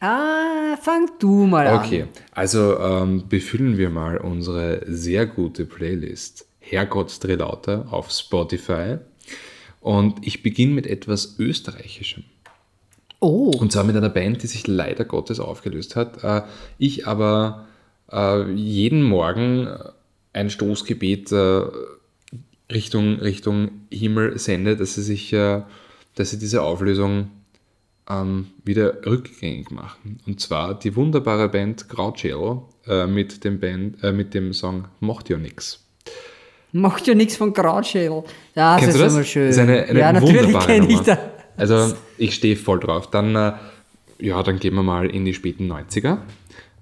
[0.00, 1.78] Ah, fang du mal an.
[1.78, 8.98] Okay, also ähm, befüllen wir mal unsere sehr gute Playlist Herrgott Drehlauter auf Spotify.
[9.80, 12.24] Und ich beginne mit etwas Österreichischem.
[13.20, 16.22] Oh, Und zwar mit einer Band, die sich leider Gottes aufgelöst hat.
[16.22, 16.42] Äh,
[16.76, 17.66] ich aber
[18.12, 19.68] äh, jeden Morgen
[20.34, 21.62] ein Stoßgebet äh,
[22.70, 25.62] Richtung, Richtung Himmel sende, dass sie sich, äh,
[26.14, 27.30] dass sie diese Auflösung
[28.08, 30.20] ähm, wieder rückgängig machen.
[30.26, 35.30] Und zwar die wunderbare Band Graucello äh, mit, dem Band, äh, mit dem Song Mocht
[35.30, 35.84] ja nix.
[36.72, 38.24] macht ja nichts von Krautschädel.
[38.54, 39.14] Ja, das Kennst ist das?
[39.14, 39.46] immer schön.
[39.46, 41.18] Das ist eine, eine ja, natürlich kenne ich das.
[41.56, 43.10] Also ich stehe voll drauf.
[43.10, 43.52] Dann, äh,
[44.18, 46.18] ja, dann gehen wir mal in die späten 90er.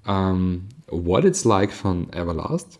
[0.06, 2.78] Ähm, What It's Like von Everlast.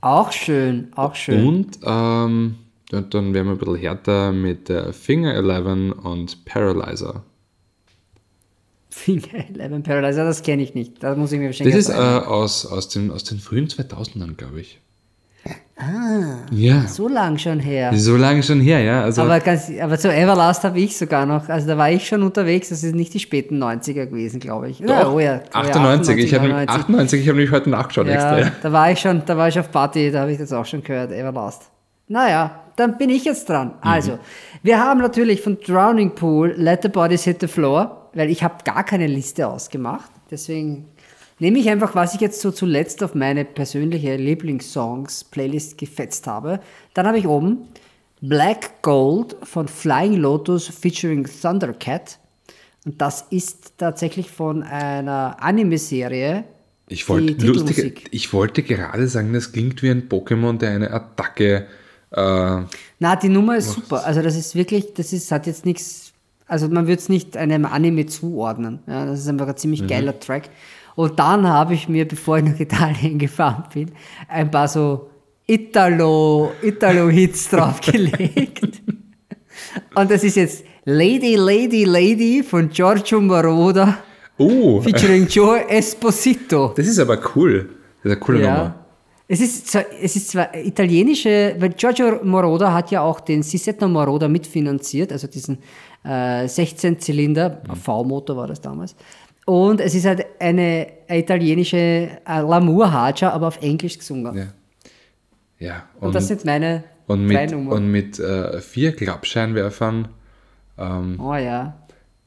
[0.00, 1.46] Auch schön, auch schön.
[1.46, 2.56] Und ähm,
[2.90, 7.24] dann, dann werden wir ein bisschen härter mit äh, Finger 11 und Paralyzer.
[8.90, 11.02] Finger 11 Paradise, das kenne ich nicht.
[11.02, 14.34] Da muss ich mir wahrscheinlich Das ist äh, aus, aus, den, aus den frühen 2000ern,
[14.34, 14.80] glaube ich.
[16.50, 17.92] Ja, So lang schon her.
[17.96, 19.04] so lange schon her, ja.
[19.04, 22.22] Also, Aber, ganz, aber zu Everlast habe ich sogar noch, also da war ich schon
[22.22, 24.80] unterwegs, das ist nicht die späten 90er gewesen, glaube ich.
[24.80, 26.80] Ja, doch, oh ja, oh ja, 98, ich habe 99.
[26.80, 28.38] 98, ich habe nämlich heute nachgeschaut extra.
[28.38, 28.52] Ja, Ja.
[28.60, 30.82] da war ich schon, da war ich auf Party, da habe ich das auch schon
[30.82, 31.70] gehört, Everlast.
[32.08, 33.74] Naja, dann bin ich jetzt dran.
[33.82, 34.18] Also,
[34.62, 38.54] wir haben natürlich von Drowning Pool Let the Bodies Hit the Floor, weil ich habe
[38.64, 40.10] gar keine Liste ausgemacht.
[40.30, 40.86] Deswegen
[41.38, 46.60] nehme ich einfach, was ich jetzt so zuletzt auf meine persönliche Lieblingssongs-Playlist gefetzt habe.
[46.94, 47.68] Dann habe ich oben
[48.20, 52.18] Black Gold von Flying Lotus featuring Thundercat.
[52.84, 56.44] Und das ist tatsächlich von einer Anime-Serie.
[56.88, 58.08] Ich wollte, Die lustig, Titelmusik.
[58.10, 61.66] ich wollte gerade sagen, das klingt wie ein Pokémon, der eine Attacke.
[62.10, 62.62] Äh,
[62.98, 64.04] Na, die Nummer ist super.
[64.06, 66.12] Also das ist wirklich, das ist, hat jetzt nichts,
[66.46, 68.78] also man würde es nicht einem Anime zuordnen.
[68.86, 70.48] Ja, das ist einfach ein ziemlich geiler Track.
[70.98, 73.92] Und dann habe ich mir, bevor ich nach Italien gefahren bin,
[74.26, 75.08] ein paar so
[75.46, 78.82] Italo, Italo-Hits draufgelegt.
[79.94, 83.96] Und das ist jetzt Lady, Lady, Lady von Giorgio Moroder
[84.38, 86.72] oh, featuring Joe Esposito.
[86.76, 87.76] das ist aber cool.
[88.02, 88.74] Das ist eine coole Nummer.
[89.28, 93.86] Es ist, zwar, es ist zwar italienische, weil Giorgio Moroder hat ja auch den Sisetto
[93.86, 95.58] Moroder mitfinanziert, also diesen
[96.02, 98.96] äh, 16-Zylinder, V-Motor war das damals.
[99.48, 104.36] Und es ist halt eine italienische äh, L'amour Haja, aber auf Englisch gesungen.
[104.36, 104.46] Ja.
[105.58, 105.88] ja.
[106.00, 107.72] Und, das sind meine und drei mit, Nummern.
[107.72, 110.08] und mit äh, vier Klappscheinwerfern
[110.76, 111.78] oh ja.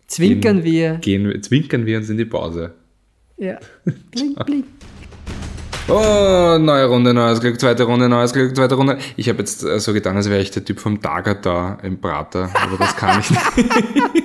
[0.08, 0.96] Zwinkern wir.
[0.96, 2.74] gehen, zwinkern wir uns in die Pause.
[3.38, 3.60] Ja.
[4.10, 4.66] Blink, blink.
[5.88, 8.98] Oh, neue Runde, neues Glück, zweite Runde, neues Glück, zweite Runde.
[9.16, 12.50] Ich habe jetzt äh, so getan, als wäre ich der Typ vom Tagata im Prater,
[12.56, 14.12] aber das kann ich nicht.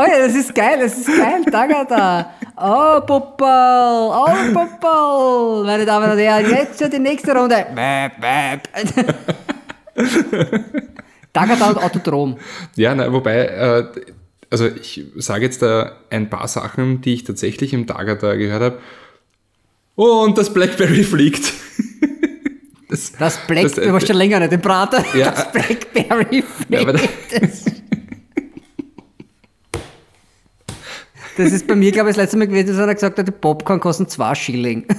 [0.00, 2.32] Oh ja, das ist geil, das ist geil, Tagada.
[2.56, 5.64] Oh, Puppel, oh, Puppel.
[5.66, 7.66] Meine Damen und Herren, jetzt für die nächste Runde.
[7.74, 8.62] Bäp, bäp.
[11.34, 12.38] Tagada und Autodrom.
[12.76, 13.84] Ja, na, wobei, äh,
[14.48, 18.78] also ich sage jetzt da ein paar Sachen, die ich tatsächlich im Tagata gehört habe.
[19.96, 21.52] Und das Blackberry fliegt.
[22.90, 25.04] Das, Das Black, das, äh, du warst schon länger nicht im Prater.
[25.14, 25.30] Ja.
[25.30, 27.00] Das Blackberry Ja, aber da-
[27.40, 27.64] das,
[31.36, 33.32] das ist bei mir, glaube ich, das letzte Mal gewesen, dass einer gesagt hat, die
[33.32, 34.86] Popcorn kosten 2 Schilling.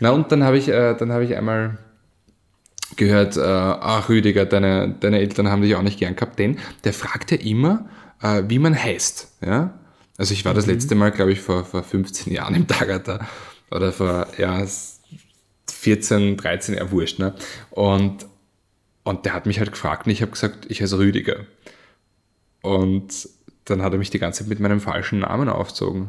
[0.00, 1.78] Na und dann habe ich, äh, dann habe ich einmal
[2.96, 6.92] gehört, äh, ach Rüdiger, deine, deine Eltern haben dich auch nicht gern gehabt, denn der
[6.92, 7.88] fragt ja immer,
[8.22, 9.38] äh, wie man heißt.
[9.44, 9.78] Ja?
[10.18, 13.26] Also ich war das letzte Mal, glaube ich, vor, vor 15 Jahren im Tagata
[13.70, 15.00] oder vor ja, s-
[15.70, 17.18] 14, 13, ja wurscht.
[17.18, 17.34] Ne?
[17.70, 18.26] Und,
[19.02, 21.36] und der hat mich halt gefragt und ich habe gesagt, ich heiße Rüdiger.
[22.62, 23.28] Und
[23.66, 26.08] dann hat er mich die ganze Zeit mit meinem falschen Namen aufgezogen.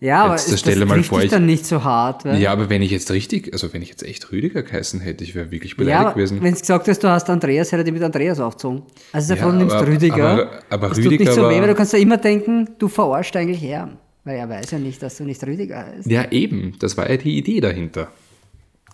[0.00, 2.24] Ja, aber Jetzt ist, stell dir das mal vor, ich- dann nicht so hart.
[2.24, 5.24] Weil Ja, aber wenn ich jetzt richtig, also wenn ich jetzt echt Rüdiger geheißen hätte,
[5.24, 6.42] ich wäre wirklich beleidigt Ja, gewesen.
[6.42, 8.82] wenn du gesagt hast, du hast Andreas, hätte er dich mit Andreas aufgezogen.
[9.12, 10.26] Also Ja, davon nimmst aber- Rüdiger.
[10.28, 12.88] aber- aber das tut Rüdiger nicht so weh, weil du kannst ja immer denken, du
[12.88, 13.88] verarscht eigentlich her.
[14.24, 16.10] Weil er weiß ja nicht, dass du nicht Rüdiger heißt.
[16.10, 16.76] Ja, eben.
[16.80, 18.08] Das war ja die Idee dahinter.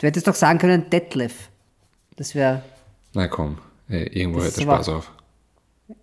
[0.00, 1.48] Du hättest doch sagen können Detlef.
[2.16, 2.62] Das wäre,
[3.14, 5.10] Na komm, äh, irgendwo hört der Spaß auf.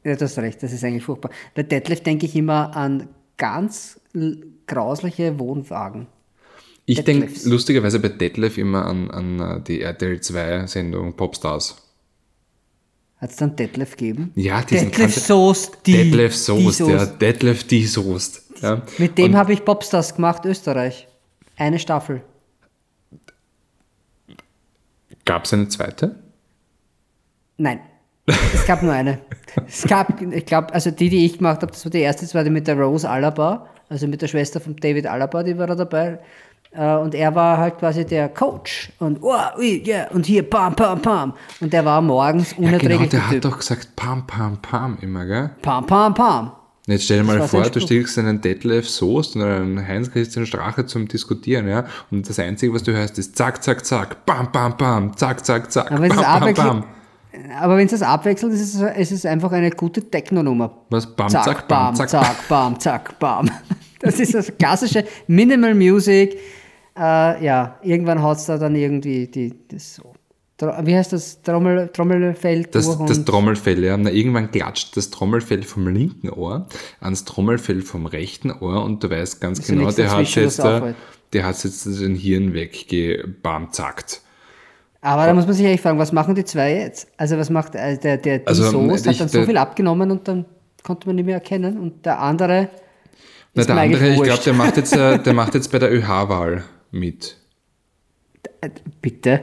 [0.04, 1.32] Ja, du hast recht, das ist eigentlich furchtbar.
[1.56, 4.00] Bei Detlef denke ich immer an ganz
[4.66, 6.08] grausliche Wohnwagen.
[6.86, 11.76] Ich denke lustigerweise bei Detlef immer an, an äh, die RTL 2 Sendung Popstars.
[13.18, 14.32] Hat es dann Detlef gegeben?
[14.36, 15.94] Ja, diesen Detlef Soest, die.
[15.94, 17.06] Detlef die Soest, ja.
[17.06, 18.44] Detlef die Soest.
[18.62, 18.84] Ja.
[19.00, 21.08] Mit dem habe ich Popstars gemacht, Österreich.
[21.58, 22.22] Eine Staffel.
[25.26, 26.16] Gab es eine zweite?
[27.58, 27.82] Nein.
[28.28, 29.20] Es gab nur eine.
[29.68, 32.36] Es gab, ich glaube, also die, die ich gemacht habe, das war die erste, das
[32.36, 35.68] war die mit der Rose Alaba, also mit der Schwester von David Alaba, die war
[35.68, 36.20] da dabei.
[36.72, 38.92] Äh, Und er war halt quasi der Coach.
[39.00, 41.34] Und, oh, yeah, und hier, pam, pam, pam.
[41.62, 43.10] Und der war morgens Ja, genau, unerträglich.
[43.10, 45.50] der hat doch gesagt Pam, Pam, Pam immer, gell?
[45.62, 46.52] Pam, pam, pam.
[46.86, 51.08] Jetzt stell dir mal vor, du steckst einen Detlef Soest und einen Heinz-Christian Strache zum
[51.08, 51.86] Diskutieren, ja?
[52.12, 55.70] Und das Einzige, was du hörst, ist zack, zack, zack, bam, bam, bam, zack, zack,
[55.72, 56.84] zack, Aber bam, es bam, bam.
[57.60, 60.86] Aber wenn es das abwechselt, ist es, ist es einfach eine gute Techno-Nummer.
[60.90, 61.16] Was?
[61.16, 63.50] Bam, zack, zack, bam, zack, zack, bam, zack, bam.
[64.00, 66.38] Das ist das klassische Minimal Music.
[66.96, 70.00] Äh, ja, irgendwann haut es da dann irgendwie die, das
[70.84, 71.42] Wie heißt das?
[71.42, 73.98] Trommel, Trommelfell Das, das Trommelfell, ja.
[73.98, 76.68] Na, irgendwann klatscht das Trommelfell vom linken Ohr
[77.00, 80.94] ans Trommelfell vom rechten Ohr und du weißt ganz Ist genau, der hat jetzt, da,
[81.34, 84.22] der hat jetzt den Hirn weggebamzackt.
[85.02, 87.08] Aber da muss man sich eigentlich fragen, was machen die zwei jetzt?
[87.18, 90.28] Also was macht äh, der, der Also, Soest ich- hat dann so viel abgenommen und
[90.28, 90.46] dann
[90.84, 92.70] konnte man nicht mehr erkennen und der andere
[93.54, 96.64] Na, der andere, ich glaube, der macht jetzt, äh, der macht jetzt bei der ÖH-Wahl
[96.92, 97.38] mit.
[99.02, 99.42] Bitte?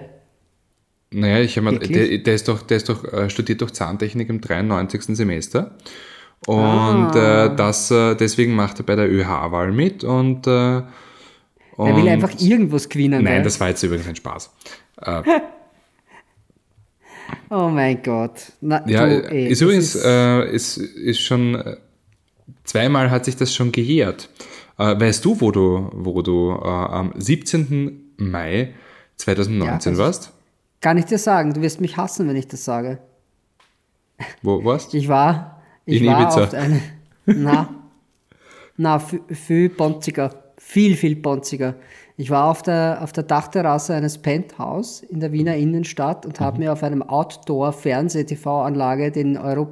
[1.11, 1.91] Naja, ich habe Wirklich?
[1.93, 5.15] der, der ist doch, der ist doch, äh, studiert doch Zahntechnik im 93.
[5.17, 5.77] Semester.
[6.47, 7.47] Und Ah.
[7.47, 10.87] äh, das, deswegen macht er bei der ÖH-Wahl mit und, äh, Er
[11.97, 13.25] will einfach irgendwas gewinnen.
[13.25, 14.51] Nein, das war jetzt übrigens ein Spaß.
[17.51, 18.53] Oh mein Gott.
[18.61, 21.77] Na, Ja, du, ey, ist übrigens, ist- äh, ist, ist schon, äh,
[22.65, 24.29] zweimal hat sich das schon gejährt.
[24.79, 28.15] Äh, weißt du, wo du, wo du äh, am 17.
[28.17, 28.75] Mai
[29.17, 30.33] 2019 Ja, warst?
[30.81, 32.99] Kann ich dir sagen, du wirst mich hassen, wenn ich das sage.
[34.43, 36.45] Wo warst Ich war, ich In war Ibiza.
[36.45, 36.81] auf eine,
[37.27, 37.69] na,
[38.77, 41.75] na, viel, viel bonziger, viel, viel bonziger.
[42.17, 46.45] Ich war auf der, auf der Dachterrasse eines Penthouse in der Wiener Innenstadt und Mhm.
[46.45, 49.67] habe mir auf einem Outdoor-Fernseh-TV-Anlage den, Euro,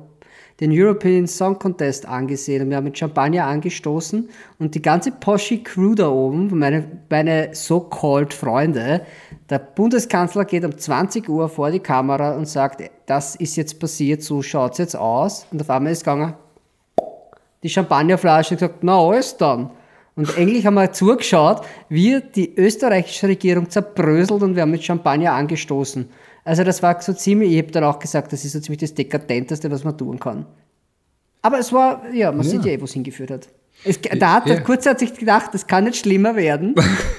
[0.59, 4.29] den European Song Contest angesehen und wir haben mit Champagner angestoßen
[4.59, 9.03] und die ganze Poschi Crew da oben, meine, meine so-called Freunde,
[9.49, 14.21] der Bundeskanzler geht um 20 Uhr vor die Kamera und sagt, das ist jetzt passiert,
[14.21, 16.35] so schaut's jetzt aus und auf einmal ist gegangen,
[17.63, 19.71] die Champagnerflasche und gesagt, na alles dann.
[20.15, 25.33] Und eigentlich haben wir zugeschaut, wie die österreichische Regierung zerbröselt und wir haben mit Champagner
[25.33, 26.09] angestoßen.
[26.45, 28.95] Also das war so ziemlich, ich habe dann auch gesagt, das ist so ziemlich das
[28.95, 30.45] Dekadenteste, was man tun kann.
[31.41, 33.49] Aber es war, ja, man sieht ja eh, wo es hingeführt hat.
[33.85, 34.55] Es, da hat Ja.
[34.57, 36.75] er kurzzeitig gedacht, das kann nicht schlimmer werden.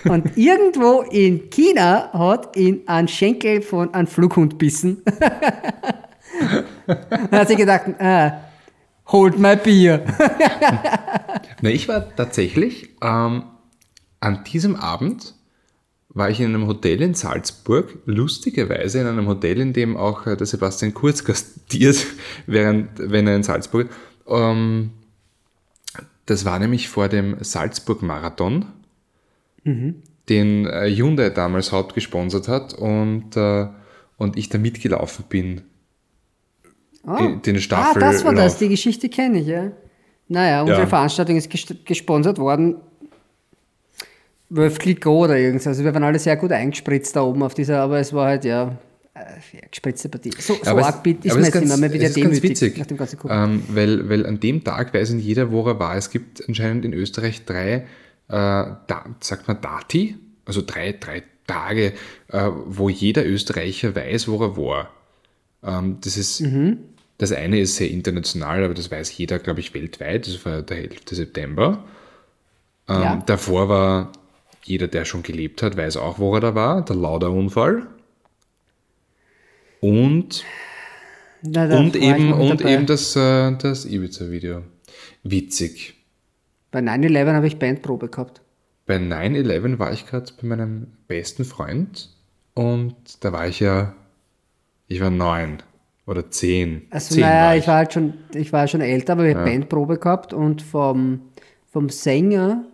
[0.05, 5.01] Und irgendwo in China hat ihn ein Schenkel von einem Flughund bissen.
[6.87, 8.31] Dann hat sie gedacht, äh,
[9.07, 10.05] holt mein Bier.
[11.61, 13.43] Na, ich war tatsächlich ähm,
[14.19, 15.35] an diesem Abend
[16.09, 20.37] war ich in einem Hotel in Salzburg, lustigerweise in einem Hotel, in dem auch äh,
[20.37, 22.05] der Sebastian Kurz gastiert,
[22.45, 23.89] während, wenn er in Salzburg.
[24.27, 24.91] Ähm,
[26.25, 28.65] das war nämlich vor dem Salzburg-Marathon,
[30.29, 33.67] den äh, Hyundai damals hauptgesponsert hat und, äh,
[34.17, 35.61] und ich da mitgelaufen bin.
[37.05, 38.11] In Den Ah, Staffellauf.
[38.13, 39.71] das war das, die Geschichte kenne ich, ja.
[40.29, 40.87] Naja, unsere Ja.
[40.87, 42.77] Veranstaltung ist gest- gesponsert worden.
[44.49, 45.67] Wolf Clicquot oder irgendwas.
[45.67, 48.45] Also wir waren alle sehr gut eingespritzt da oben auf dieser, aber es war halt
[48.45, 48.77] ja,
[49.15, 49.19] äh,
[49.53, 50.31] ja gespritzte Partie.
[50.37, 52.77] So, so aber arg ist mir es jetzt immer mal wieder ist ganz demütig witzig,
[52.77, 55.95] nach dem ganzen ähm, weil, weil an dem Tag weiß nicht jeder, wo er war.
[55.97, 57.83] Es gibt anscheinend in Österreich drei, äh,
[58.29, 61.93] da, sagt man Dati, also drei, drei Tage,
[62.29, 64.89] äh, wo jeder Österreicher weiß, wo er war.
[65.63, 66.77] Ähm, das ist, Mhm.
[67.23, 70.27] Das eine ist sehr international, aber das weiß jeder, glaube ich, weltweit.
[70.27, 71.01] Das war der 11.
[71.11, 71.83] September.
[72.87, 73.23] Ähm, Ja.
[73.25, 74.11] Davor war
[74.63, 76.83] jeder, der schon gelebt hat, weiß auch, wo er da war.
[76.85, 77.87] Der Lauda-Unfall.
[79.81, 80.43] Und
[81.41, 82.73] Na, und eben, und dabei.
[82.73, 84.63] eben das, äh, das Ibiza-Video.
[85.23, 85.95] Witzig.
[86.71, 88.41] Bei 9-11 habe ich Bandprobe gehabt.
[88.85, 92.09] Bei 9-11 war ich gerade bei meinem besten Freund
[92.53, 93.93] und da war ich ja,
[94.87, 95.61] ich war neun
[96.05, 96.83] oder zehn.
[96.89, 99.47] Also zehn naja, war ich war halt schon, ich war schon älter, aber wir haben
[99.47, 99.53] Ja.
[99.53, 101.21] Bandprobe gehabt und vom,
[101.71, 102.65] vom Sänger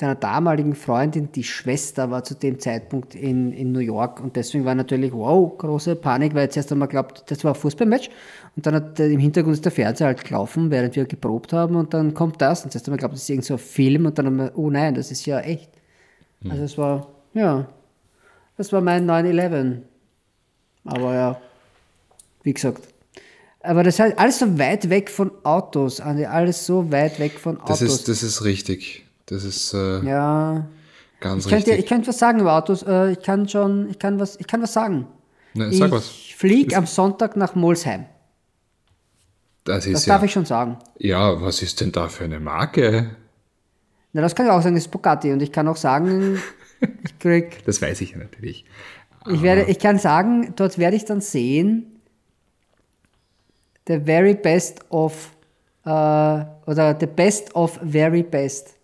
[0.00, 4.64] seiner damaligen Freundin, die Schwester war zu dem Zeitpunkt in, in New York und deswegen
[4.64, 8.08] war natürlich, wow, große Panik, weil jetzt erst einmal glaubt, das war ein Fußballmatch
[8.54, 11.74] und dann hat äh, im Hintergrund ist der Fernseher halt gelaufen, während wir geprobt haben
[11.74, 14.16] und dann kommt das und zuerst einmal glaubt, das ist irgend so ein Film und
[14.18, 15.70] dann haben wir, oh nein, das ist ja echt.
[16.48, 17.66] Also es war, ja,
[18.56, 19.78] das war mein 9-11.
[20.84, 21.40] Aber ja,
[22.48, 22.82] wie gesagt.
[23.60, 27.38] Aber das ist halt alles so weit weg von Autos, Andi, alles so weit weg
[27.38, 27.80] von Autos.
[27.80, 29.04] Das ist, das ist richtig.
[29.26, 30.66] Das ist äh, ja,
[31.20, 31.78] ganz ich könnte, richtig.
[31.84, 32.82] ich könnte was sagen über Autos.
[32.82, 35.06] Äh, Ich kann schon, ich kann was, ich kann was sagen.
[35.54, 36.14] Na, sag ich was.
[36.36, 38.06] fliege am Sonntag nach Molsheim.
[39.64, 40.78] Das ist Das ja, darf ich schon sagen.
[40.98, 43.16] ja, was ist denn da für eine Marke?
[44.12, 45.32] Na, das kann ich auch sagen, das ist Bugatti.
[45.32, 46.40] Und ich kann auch sagen,
[47.04, 48.64] ich krieg, Das weiß ich ja natürlich.
[49.26, 51.97] ich werde, ich kann sagen, dort werde ich dann sehen,
[53.88, 55.36] the very best of,
[55.84, 58.76] äh, oder the best of very best.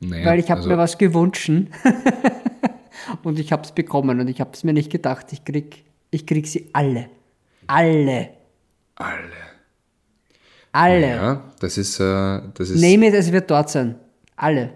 [0.00, 1.48] Naja, Weil ich habe also, mir was gewünscht
[3.22, 6.26] und ich habe es bekommen und ich habe es mir nicht gedacht, ich krieg, ich
[6.26, 7.08] krieg sie alle.
[7.68, 8.30] Alle.
[8.96, 9.52] Alle.
[10.72, 11.06] Alle.
[11.06, 13.94] Ja, das ist, äh, das ist it, es wird dort sein.
[14.34, 14.72] Alle.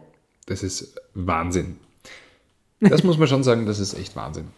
[0.47, 1.79] Das ist Wahnsinn.
[2.79, 4.49] Das muss man schon sagen, das ist echt Wahnsinn.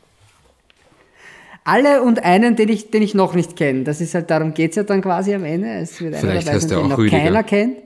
[1.65, 3.85] Alle und einen, den ich, den ich noch nicht kenne.
[3.85, 5.69] Das ist halt, darum geht es ja dann quasi am Ende.
[5.75, 7.19] Es wird einer Vielleicht dabei heißt sein, den auch noch Rüdiger.
[7.19, 7.77] keiner kennt.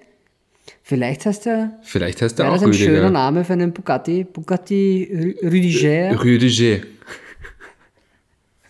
[0.84, 3.10] Vielleicht heißt er, Vielleicht heißt er auch das ein schöner Rüdiger.
[3.10, 4.24] Name für einen Bugatti.
[4.24, 6.22] Bugatti Rü- Rüdiger.
[6.22, 6.86] Rüdiger.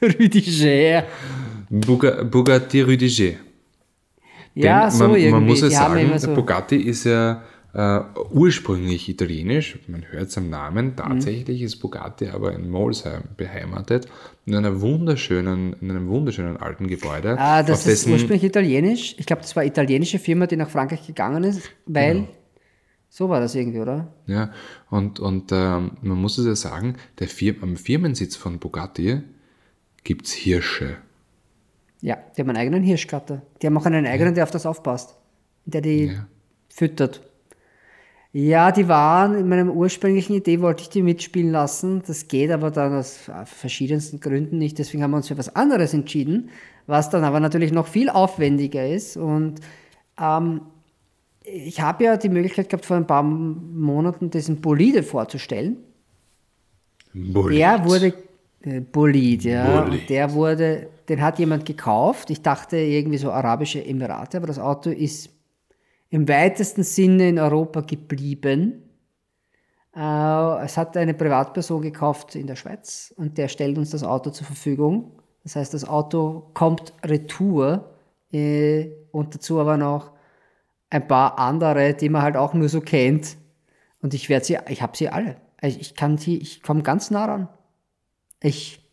[0.03, 1.05] Rüdiger.
[1.71, 3.35] Buga, Bugatti Rüdiger.
[4.55, 5.31] Ja, Denn so man, irgendwie.
[5.33, 6.35] man muss ja Die sagen, so.
[6.35, 7.43] Bugatti ist ja
[7.75, 8.01] äh,
[8.31, 11.67] ursprünglich italienisch, man hört es am Namen, tatsächlich mhm.
[11.67, 14.07] ist Bugatti aber in Molsheim beheimatet,
[14.45, 17.39] in einer wunderschönen, in einem wunderschönen alten Gebäude.
[17.39, 19.15] Ah, das ist ursprünglich italienisch.
[19.19, 22.29] Ich glaube, das war eine italienische Firma, die nach Frankreich gegangen ist, weil genau.
[23.09, 24.13] so war das irgendwie, oder?
[24.27, 24.53] Ja,
[24.91, 29.23] und, und ähm, man muss es ja sagen, der Fir am Firmensitz von Bugatti
[30.05, 30.99] gibt es Hirsche.
[32.03, 33.41] Ja, die haben einen eigenen Hirschgatter.
[33.63, 35.17] Die haben auch einen eigenen, der auf das aufpasst,
[35.65, 36.27] der die ja.
[36.69, 37.23] füttert.
[38.35, 42.03] Ja, die waren in meiner ursprünglichen Idee, wollte ich die mitspielen lassen.
[42.07, 44.79] Das geht aber dann aus verschiedensten Gründen nicht.
[44.79, 46.49] Deswegen haben wir uns für was anderes entschieden,
[46.87, 49.19] was dann aber natürlich noch viel aufwendiger ist.
[49.19, 49.61] Und
[50.19, 50.63] ähm,
[51.45, 55.77] ich habe ja die Möglichkeit gehabt, vor ein paar Monaten diesen Bolide vorzustellen.
[57.13, 57.59] Bolid.
[57.59, 58.15] Der wurde
[58.63, 59.83] äh, Bolid, ja.
[59.83, 60.09] Bolid.
[60.09, 62.31] Der wurde, den hat jemand gekauft.
[62.31, 65.29] Ich dachte irgendwie so Arabische Emirate, aber das Auto ist
[66.13, 68.83] im weitesten Sinne in Europa geblieben.
[69.97, 74.29] Äh, es hat eine Privatperson gekauft in der Schweiz und der stellt uns das Auto
[74.29, 75.13] zur Verfügung.
[75.43, 77.97] Das heißt, das Auto kommt retour
[78.31, 80.13] äh, und dazu aber noch
[80.91, 83.39] ein paar andere, die man halt auch nur so kennt.
[84.03, 85.37] Und ich werde sie, ich habe sie alle.
[85.63, 87.49] Also ich kann sie, ich komme ganz nah ran.
[88.43, 88.87] Ich,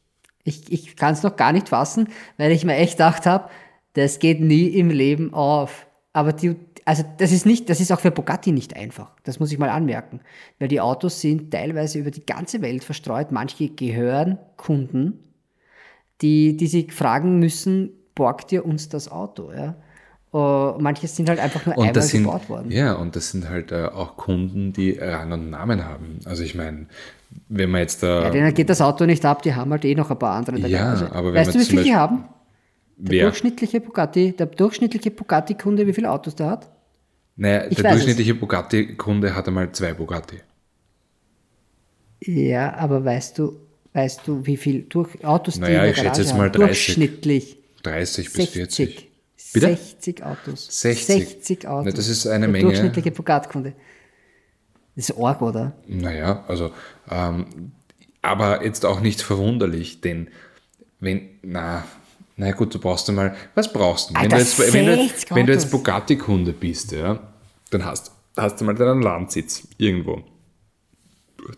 [0.46, 2.08] ich, ich kann es noch gar nicht fassen,
[2.38, 3.50] weil ich mir echt gedacht habe,
[3.94, 5.89] das geht nie im Leben auf.
[6.14, 6.56] Aber die,
[6.86, 9.12] also das ist nicht, das ist auch für Bugatti nicht einfach.
[9.24, 10.22] Das muss ich mal anmerken.
[10.58, 13.32] Weil die Autos sind teilweise über die ganze Welt verstreut.
[13.32, 15.20] Manche gehören Kunden,
[16.22, 19.52] die, die sich fragen müssen, borgt ihr uns das Auto?
[19.52, 19.76] Ja?
[20.32, 22.72] Uh, manche sind halt einfach nur und einmal sind, gebaut worden.
[22.72, 26.20] Ja, und das sind halt äh, auch Kunden, die Rang und Namen haben.
[26.26, 26.88] Also ich meine,
[27.48, 28.24] wenn man jetzt da...
[28.24, 30.58] Ja, denen geht das Auto nicht ab, die haben halt eh noch ein paar andere
[30.58, 30.70] dabei.
[30.70, 32.26] Ja, also, aber wenn weißt du, wie viele die haben?
[33.00, 33.24] Der Wer?
[33.24, 36.70] durchschnittliche Bugatti, der durchschnittliche Bugatti-Kunde, wie viele Autos der hat?
[37.38, 40.42] Naja, ich der durchschnittliche Bugatti-Kunde hat einmal zwei Bugatti.
[42.22, 43.58] Ja, aber weißt du,
[43.94, 46.66] weißt du, wie viel durch Autos die naja, in der ich schätze jetzt mal 30,
[46.68, 48.54] durchschnittlich 30 bis 60.
[48.54, 49.10] 40.
[49.54, 49.68] Bitte?
[49.68, 50.82] 60 Autos.
[50.82, 51.86] 60, 60 Autos.
[51.86, 52.66] Na, das ist eine der Menge.
[52.66, 53.74] durchschnittliche Bugatti-Kunde.
[54.98, 55.72] Das ist arg, oder?
[55.88, 56.72] Naja, also,
[57.10, 57.72] ähm,
[58.22, 60.28] aber jetzt auch nicht verwunderlich, denn
[61.00, 61.86] wenn, na,
[62.40, 64.14] na gut, du brauchst einmal, was brauchst du?
[64.14, 65.70] Wenn, Alter, du jetzt, wenn, du jetzt, wenn du jetzt.
[65.72, 67.20] Bugatti-Kunde bist, ja,
[67.70, 70.24] dann hast, hast du mal deinen Landsitz irgendwo.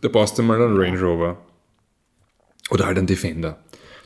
[0.02, 1.38] Da brauchst du mal einen Range Rover.
[2.72, 3.60] Oder halt einen Defender,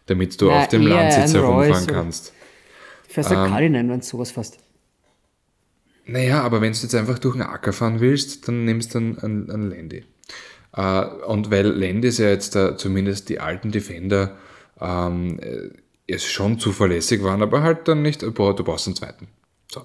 [0.08, 2.34] damit du Na, auf dem Landsitz herumfahren kannst.
[3.08, 4.58] Fährst du Ähm, Cullinan, wenn du sowas fährst.
[6.06, 9.20] Naja, aber wenn du jetzt einfach durch den Acker fahren willst, dann nimmst du einen,
[9.20, 10.04] einen, einen Landy.
[10.76, 14.38] Äh, und weil Landys ja jetzt da, zumindest die alten Defender
[14.82, 15.70] ähm, äh,
[16.08, 19.28] es schon zuverlässig waren, aber halt dann nicht, boah, du brauchst einen zweiten.
[19.72, 19.82] So.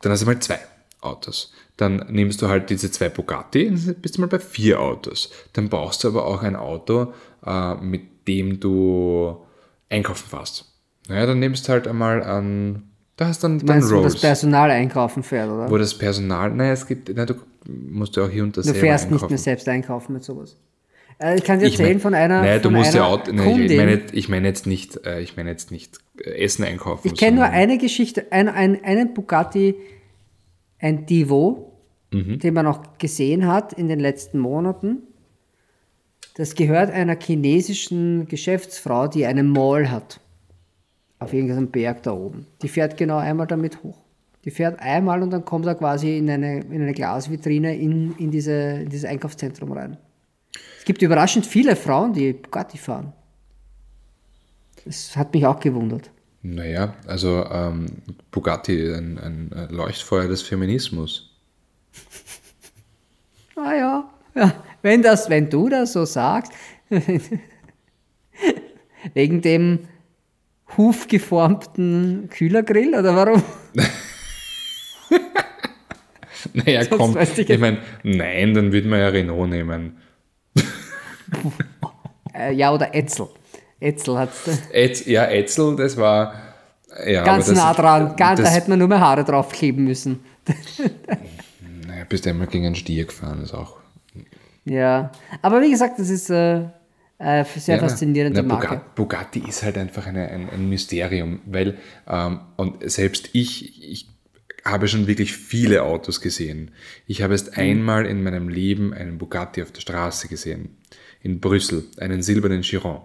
[0.00, 0.58] Dann hast du mal zwei
[1.00, 1.52] Autos.
[1.76, 5.30] Dann nimmst du halt diese zwei Bugatti, dann bist du mal bei vier Autos.
[5.52, 7.12] Dann brauchst du aber auch ein Auto,
[7.44, 9.36] äh, mit dem du
[9.88, 10.64] einkaufen fährst.
[11.08, 14.12] Naja, dann nimmst du halt einmal an, da hast dann, Du dann meinst, wo Rolls
[14.14, 15.70] das Personal einkaufen fährt, oder?
[15.70, 17.34] wo das Personal, naja, es gibt, na, du
[17.66, 19.32] musst ja auch hier und da du fährst nicht einkaufen.
[19.32, 20.56] mehr selbst einkaufen mit sowas.
[21.20, 23.62] Äh, ich kann dir Ich erzählen mein- von einer, du von musst ja auch, nein,
[23.62, 27.06] ich meine, ich meine jetzt nicht, äh, ich meine jetzt nicht äh, Essen einkaufen.
[27.08, 29.74] Ich kenne nur eine Geschichte, ein, ein, einen Bugatti,
[30.78, 31.66] ein Divo,
[32.12, 32.40] Mhm.
[32.40, 35.02] den man auch gesehen hat in den letzten Monaten.
[36.34, 40.18] Das gehört einer chinesischen Geschäftsfrau, die einen Mall hat.
[41.20, 42.46] Auf irgendeinem Berg da oben.
[42.62, 43.98] Die fährt genau einmal damit hoch.
[44.44, 48.30] Die fährt einmal und dann kommt er quasi in eine, in eine Glasvitrine in, in,
[48.32, 48.52] diese,
[48.82, 49.96] in dieses Einkaufszentrum rein.
[50.78, 53.12] Es gibt überraschend viele Frauen, die Bugatti fahren.
[54.84, 56.10] Das hat mich auch gewundert.
[56.42, 57.86] Naja, also ähm,
[58.30, 61.26] Bugatti, ein, ein Leuchtfeuer des Feminismus.
[63.56, 66.50] Ah ja, ja wenn, das, wenn du das so sagst,
[69.12, 69.80] wegen dem
[70.78, 73.42] hufgeformten Kühlergrill oder warum?
[76.54, 79.98] Naja, komm, ich meine, nein, dann würde man ja Renault nehmen.
[82.32, 83.26] Äh, ja, oder Etzel.
[83.80, 84.30] Etzel hat
[84.72, 86.32] Etz, ja, Etzel, das war,
[87.04, 88.14] ja, ganz aber das, nah dran.
[88.16, 90.20] Ganz, da hätte man nur mehr Haare draufkleben müssen.
[91.86, 93.78] naja, bist du einmal gegen einen Stier gefahren, ist auch
[94.64, 95.10] Ja,
[95.42, 96.60] aber wie gesagt, das ist äh,
[97.18, 98.80] äh, sehr Ja, faszinierende na, Marke.
[98.94, 101.78] Bugatti, ist halt einfach eine, ein, ein Mysterium, weil,
[102.08, 104.08] ähm, und selbst ich, ich
[104.64, 106.70] habe schon wirklich viele Autos gesehen.
[107.06, 107.34] Ich habe Mhm.
[107.34, 110.76] erst einmal in meinem Leben einen Bugatti auf der Straße gesehen.
[111.22, 113.00] In Brüssel, einen silbernen Chiron.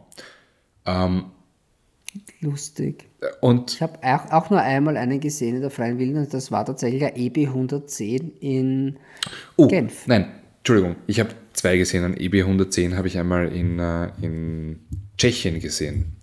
[2.39, 3.09] Lustig.
[3.41, 6.29] Und Ich habe auch, auch nur einmal einen gesehen in der Freien Wildnis.
[6.29, 8.97] Das war tatsächlich ein EB 110 in
[9.57, 10.07] oh, Genf.
[10.07, 10.27] nein,
[10.59, 12.03] Entschuldigung, ich habe zwei gesehen.
[12.03, 14.79] Ein EB 110 habe ich einmal in, äh, in
[15.17, 16.15] Tschechien gesehen.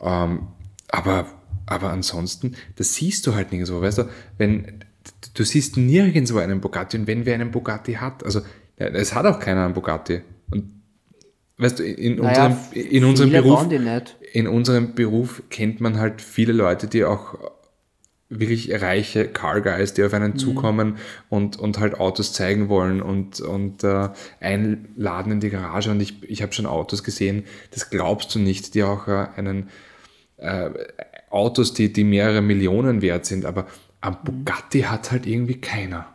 [0.00, 0.48] Ähm,
[0.88, 1.26] aber,
[1.66, 4.84] aber ansonsten, das siehst du halt nirgendwo, weißt du, wenn
[5.34, 8.42] du siehst nirgendwo einen Bugatti und wenn wer einen Bugatti hat, also
[8.76, 10.22] es hat auch keiner einen Bugatti.
[10.50, 10.77] Und
[11.58, 13.66] weißt du, in, Naja, unserem, in unserem Beruf
[14.32, 17.38] in unserem Beruf kennt man halt viele Leute, die auch
[18.30, 20.38] wirklich reiche Car Guys, die auf einen Mhm.
[20.38, 20.98] zukommen
[21.30, 25.90] und, und halt Autos zeigen wollen und, und äh, einladen in die Garage.
[25.90, 29.70] Und ich, ich habe schon Autos gesehen, das glaubst du nicht, die auch äh, einen
[30.36, 30.68] äh,
[31.30, 33.66] Autos, die, die mehrere Millionen wert sind, aber
[34.02, 34.18] am Mhm.
[34.44, 36.06] Bugatti hat halt irgendwie keiner.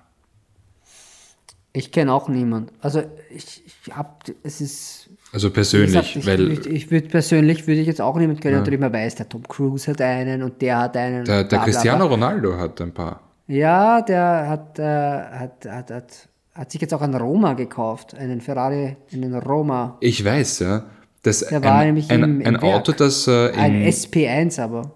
[1.75, 2.71] Ich kenne auch niemand.
[2.79, 5.02] Also ich, ich hab, es ist
[5.34, 8.63] Also persönlich, gesagt, ich, weil ich, ich würde persönlich würde ich jetzt auch niemand kennen,
[8.63, 11.25] der immer weiß, der Tom Cruise hat einen und der hat einen.
[11.25, 12.07] der, der bla, bla, Cristiano bla.
[12.15, 13.19] Ronaldo hat ein paar.
[13.47, 18.41] Ja, der hat, äh, hat, hat, hat, hat sich jetzt auch einen Roma gekauft, einen
[18.41, 19.97] Ferrari, einen Roma.
[20.01, 20.84] Ich weiß, ja.
[21.23, 24.61] Das Der ein, war nämlich ein, im- im ein Auto, das äh, Ein in, SP1
[24.61, 24.91] aber.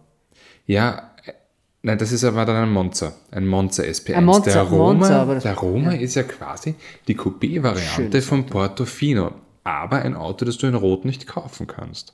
[0.67, 1.31] Ja, äh,
[1.81, 3.13] nein, das ist aber dann ein Monza.
[3.31, 4.13] Ein Monza SP1.
[4.15, 6.75] Ein Monza, der Roma, Monza, aber das- der Roma ist ja quasi
[7.07, 9.31] die Coupé-Variante vom Portofino.
[9.67, 12.13] Aber ein Auto, das du in Rot nicht kaufen kannst.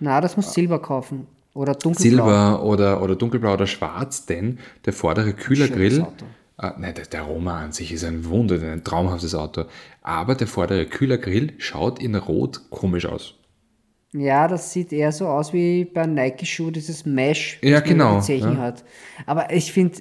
[0.00, 1.28] Na, das muss Silber kaufen.
[1.54, 2.24] Oder dunkelblau.
[2.24, 6.04] Silber oder, oder dunkelblau oder schwarz, denn der vordere Kühlergrill.
[6.58, 9.66] Äh, nein, der, der Roma an sich ist ein Wunder, ein traumhaftes Auto.
[10.02, 13.34] Aber der vordere Kühlergrill schaut in Rot komisch aus.
[14.12, 18.56] Ja, das sieht eher so aus wie bei Nike-Schuh, dieses Mesh, Ja, genau, ja.
[18.56, 18.84] hat.
[19.26, 19.98] Aber ich finde,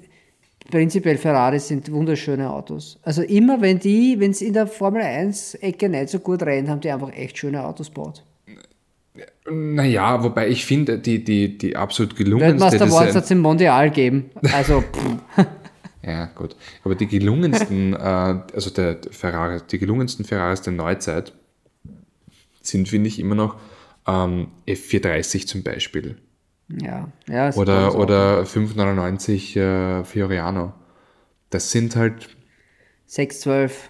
[0.71, 2.99] prinzipiell Ferraris sind wunderschöne Autos.
[3.03, 6.81] Also immer, wenn die, wenn es in der Formel 1-Ecke nicht so gut rennt, haben
[6.81, 8.23] die einfach echt schöne Autos gebaut.
[9.51, 13.39] Naja, wobei ich finde, die, die, die absolut gelungenste Weltmeister Design- Awards hat es im
[13.39, 14.29] Mondial geben.
[14.53, 14.83] Also,
[16.01, 16.55] Ja, gut.
[16.83, 21.33] Aber die gelungensten, äh, also der Ferrari, die gelungensten Ferraris der Neuzeit
[22.61, 23.57] sind, finde ich, immer noch
[24.07, 26.17] ähm, F430 zum Beispiel.
[26.69, 27.49] Ja, ja.
[27.49, 30.73] ist Oder, oder 599 äh, Fioriano.
[31.49, 32.29] Das sind halt.
[33.07, 33.89] 612.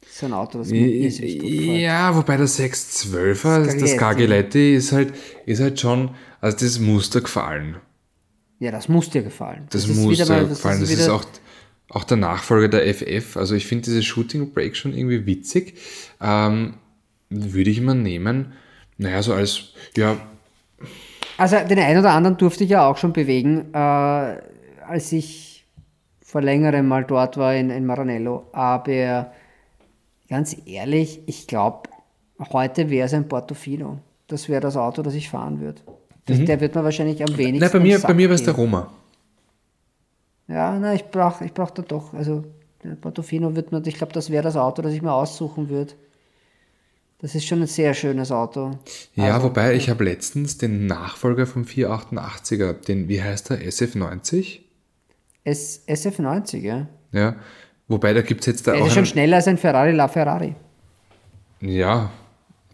[0.00, 1.80] Das ist ein Auto, das gut gefällt.
[1.80, 5.14] Ja, wobei der 612er, das, das ist halt,
[5.46, 6.10] ist halt schon,
[6.40, 7.76] also das muss dir gefallen.
[8.58, 9.66] Ja, das muss dir gefallen.
[9.70, 10.80] Das, ist muss dir mal- gefallen.
[10.80, 11.24] Das wieder- ist auch,
[11.90, 13.36] auch der Nachfolger der FF.
[13.36, 15.74] Also ich finde diese Shooting Break schon irgendwie witzig.
[16.20, 16.74] Ähm,
[17.28, 18.54] würde ich immer nehmen.
[18.98, 20.16] Naja, so als, ja,
[21.38, 25.66] Also den einen oder anderen durfte ich ja auch schon bewegen, äh, als ich
[26.24, 28.44] vor längerem mal dort war in, in Maranello.
[28.52, 29.32] Aber
[30.28, 31.88] ganz ehrlich, ich glaube,
[32.52, 33.98] heute wäre es ein Portofino.
[34.26, 35.80] Das wäre das Auto, das ich fahren würde.
[36.24, 37.54] Das, Der wird mir wahrscheinlich am wenigsten.
[37.54, 37.60] Mhm.
[37.60, 38.54] na, bei mir, bei mir war es der.
[38.54, 38.90] Roma.
[40.48, 42.12] Ja, na, ich brauche ich brauch da doch.
[42.14, 42.44] Also
[42.82, 45.94] der Portofino wird mir, ich glaube, das wäre das Auto, das ich mir aussuchen würde.
[47.18, 48.78] Das ist schon ein sehr schönes Auto.
[49.14, 54.60] Ja, Also, wobei ich habe letztens den Nachfolger vom 488er, den, wie heißt der, SF90?
[55.44, 56.88] S, SF90, ja.
[57.12, 57.36] Ja,
[57.88, 60.08] wobei da gibt es jetzt da Der auch ist schon schneller als ein Ferrari La
[60.08, 60.54] Ferrari.
[61.60, 62.10] Ja,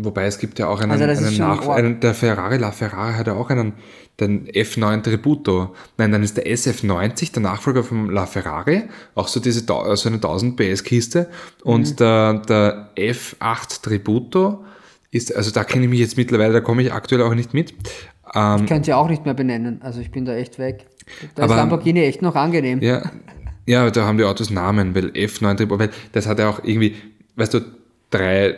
[0.04, 3.26] wobei es gibt ja auch einen, Also einen Nach einen, der Ferrari La Ferrari hat
[3.26, 3.74] ja auch einen,
[4.20, 5.74] den F9 Tributo.
[5.96, 8.84] Nein, dann ist der SF90 der Nachfolger vom La Ferrari,
[9.14, 11.28] auch so diese so eine 1000 PS Kiste
[11.64, 11.96] und Mhm.
[11.96, 14.64] der, der F8 Tributo
[15.10, 17.72] ist, also da kenne ich mich jetzt mittlerweile, da komme ich aktuell auch nicht mit.
[18.34, 19.80] Ähm, Ich kann sie auch nicht mehr benennen.
[19.82, 20.86] Also ich bin da echt weg.
[21.34, 22.80] Da Aber- ist Lamborghini echt noch angenehm.
[22.82, 23.10] Ja,
[23.66, 26.96] ja, da haben die Autos Namen, weil F9 Tributo, weil das hat ja auch irgendwie,
[27.36, 27.60] weißt du,
[28.10, 28.56] 3,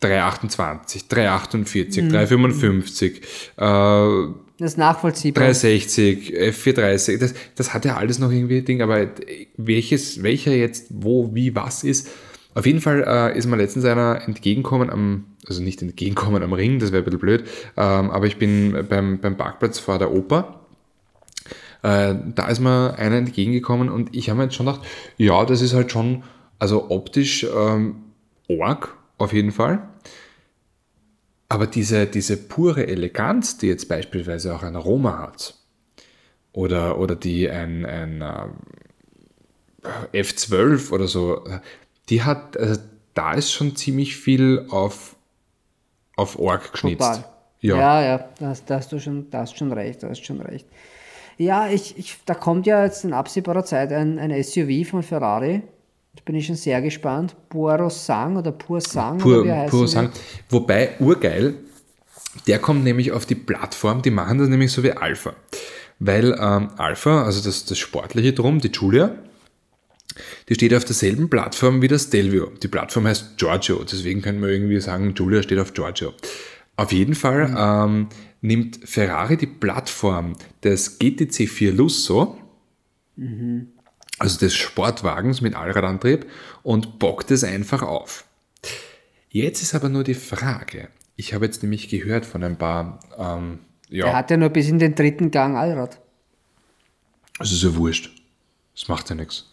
[0.00, 3.22] 328, 348, 355, äh,
[3.56, 5.44] Das ist nachvollziehbar.
[5.44, 9.08] 360, F430, das, das hat ja alles noch irgendwie Ding, aber
[9.56, 12.08] welches, welcher jetzt wo, wie, was ist.
[12.54, 16.78] Auf jeden Fall äh, ist mir letztens einer entgegenkommen am, also nicht entgegenkommen am Ring,
[16.78, 17.44] das wäre ein bisschen blöd,
[17.76, 20.60] ähm, aber ich bin beim, beim Parkplatz vor der Oper.
[21.82, 24.82] Äh, da ist mir einer entgegengekommen und ich habe mir jetzt schon gedacht,
[25.16, 26.24] ja, das ist halt schon,
[26.58, 27.96] also optisch ähm,
[28.48, 29.88] arg, auf jeden Fall.
[31.48, 35.56] Aber diese, diese pure Eleganz, die jetzt beispielsweise auch ein Roma hat,
[36.52, 38.46] oder, oder die ein, ein äh,
[40.22, 41.44] F12 oder so,
[42.08, 42.80] die hat, also
[43.14, 45.16] da ist schon ziemlich viel auf,
[46.16, 46.98] auf Org geschnitzt.
[46.98, 47.24] Total.
[47.60, 47.76] Ja.
[47.76, 50.40] ja, ja, da hast, da hast du schon, da hast schon recht, da hast schon
[50.40, 50.66] recht.
[51.36, 55.62] Ja, ich, ich, da kommt ja jetzt in absehbarer Zeit ein, ein SUV von Ferrari.
[56.16, 57.36] Da bin ich schon sehr gespannt.
[57.88, 60.10] Sang oder Pur Sang oder wie Pur, heißt pur sagen.
[60.48, 61.54] Wobei, urgeil,
[62.46, 65.34] Der kommt nämlich auf die Plattform, die machen das nämlich so wie Alpha.
[65.98, 69.16] Weil ähm, Alpha, also das, das Sportliche drum, die Julia,
[70.48, 72.50] die steht auf derselben Plattform wie das Stelvio.
[72.62, 76.12] Die Plattform heißt Giorgio, deswegen können wir irgendwie sagen, Julia steht auf Giorgio.
[76.76, 77.56] Auf jeden Fall Mhm.
[77.58, 78.06] ähm,
[78.42, 80.34] nimmt Ferrari die Plattform
[80.64, 82.36] des GTC 4 Lusso,
[83.16, 83.68] Mhm.
[84.20, 86.26] Also des Sportwagens mit Allradantrieb,
[86.62, 88.24] und bockt es einfach auf.
[89.30, 93.60] Jetzt ist aber nur die Frage, ich habe jetzt nämlich gehört von ein paar, ähm,
[93.90, 95.98] Der ja, hat ja nur bis in den dritten Gang Allrad.
[97.40, 98.10] es ist ja wurscht.
[98.74, 99.46] Das macht ja nichts.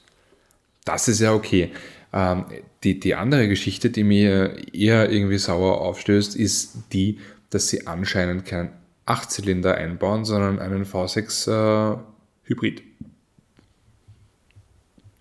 [0.84, 1.72] Das ist ja okay.
[2.12, 2.46] Ähm,
[2.84, 8.46] die, die andere Geschichte, die mir eher irgendwie sauer aufstößt, ist die, dass sie anscheinend
[8.46, 8.72] keinen
[9.06, 11.98] Achtzylinder einbauen, sondern einen V6 äh,
[12.44, 12.84] Hybrid.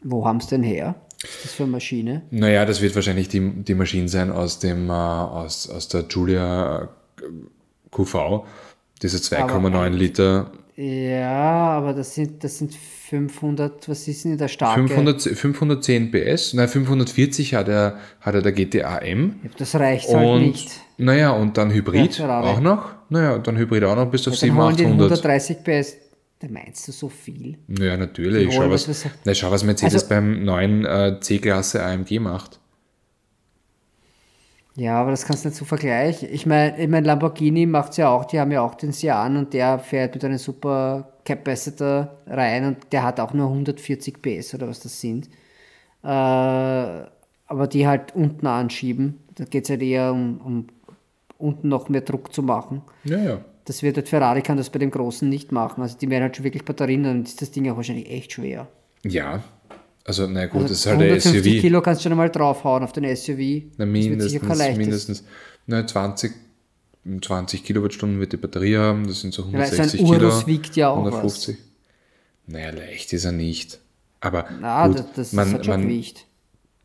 [0.09, 0.95] Wo haben sie denn her?
[1.23, 2.23] Was ist das für eine Maschine?
[2.31, 6.89] Naja, das wird wahrscheinlich die, die Maschine sein aus, dem, äh, aus, aus der Julia
[7.91, 8.45] QV,
[9.03, 14.49] diese 2,9 Aber- Liter, Ja, aber das sind, das sind 500, was ist denn der
[14.49, 14.87] starke?
[14.87, 19.37] 500, 510 PS, nein, 540 hat er, hat er der GTA M.
[19.43, 20.71] Ja, Das reicht halt Und nicht.
[20.99, 22.91] naja, und dann Hybrid Ja, auch noch.
[23.09, 25.25] Naja, dann Hybrid auch noch bis auf Dann 700, holen die 800.
[25.25, 25.97] 130 PS.
[26.41, 27.57] Da meinst du so viel?
[27.69, 28.55] Ja, natürlich.
[28.55, 32.61] Schau was- was- na, schau, was Mercedes Also- beim neuen äh, C-Klasse AMG macht.
[34.75, 36.29] Ja, aber das kannst du nicht so vergleichen.
[36.31, 39.39] Ich meine, ich mein, Lamborghini macht es ja auch, die haben ja auch den Sian
[39.39, 44.55] und der fährt mit einem super Capacitor rein und der hat auch nur 140 PS
[44.55, 45.31] oder was das sind.
[46.05, 49.21] Äh, aber die halt unten anschieben.
[49.37, 50.67] Da geht es halt eher um, um
[51.39, 52.83] unten noch mehr Druck zu machen.
[53.05, 53.45] Ja, ja.
[53.67, 55.83] Das wird halt Ferrari kann das bei dem Großen nicht machen.
[55.83, 58.69] Also die werden halt schon wirklich Batterien, dann ist das Ding auch wahrscheinlich echt schwer.
[59.05, 59.43] Ja.
[60.05, 61.61] Also, na gut, Also das ist halt 150 SUV.
[61.61, 63.65] Kilo kannst du schon einmal draufhauen auf den SUV.
[63.77, 65.25] Na, mindestens, mindestens
[65.67, 66.33] na, 20,
[67.23, 69.07] 20 Kilowattstunden wird die Batterie haben.
[69.09, 70.47] Das sind so weil so ein 160 Urus Kilo.
[70.47, 71.59] wiegt ja auch 150.
[72.47, 73.81] Naja, leicht ist er nicht.
[74.21, 76.27] Aber Na, gut, das, das man, hat schon man, Gewicht.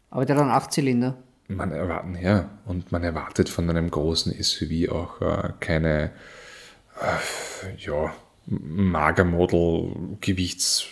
[0.09, 1.17] Aber der hat einen 8-Zylinder.
[1.47, 6.11] man erwarten, ja, und man erwartet von einem großen SUV auch äh, keine,
[7.01, 8.13] äh, ja,
[8.47, 10.85] Magermodel-Gewichts.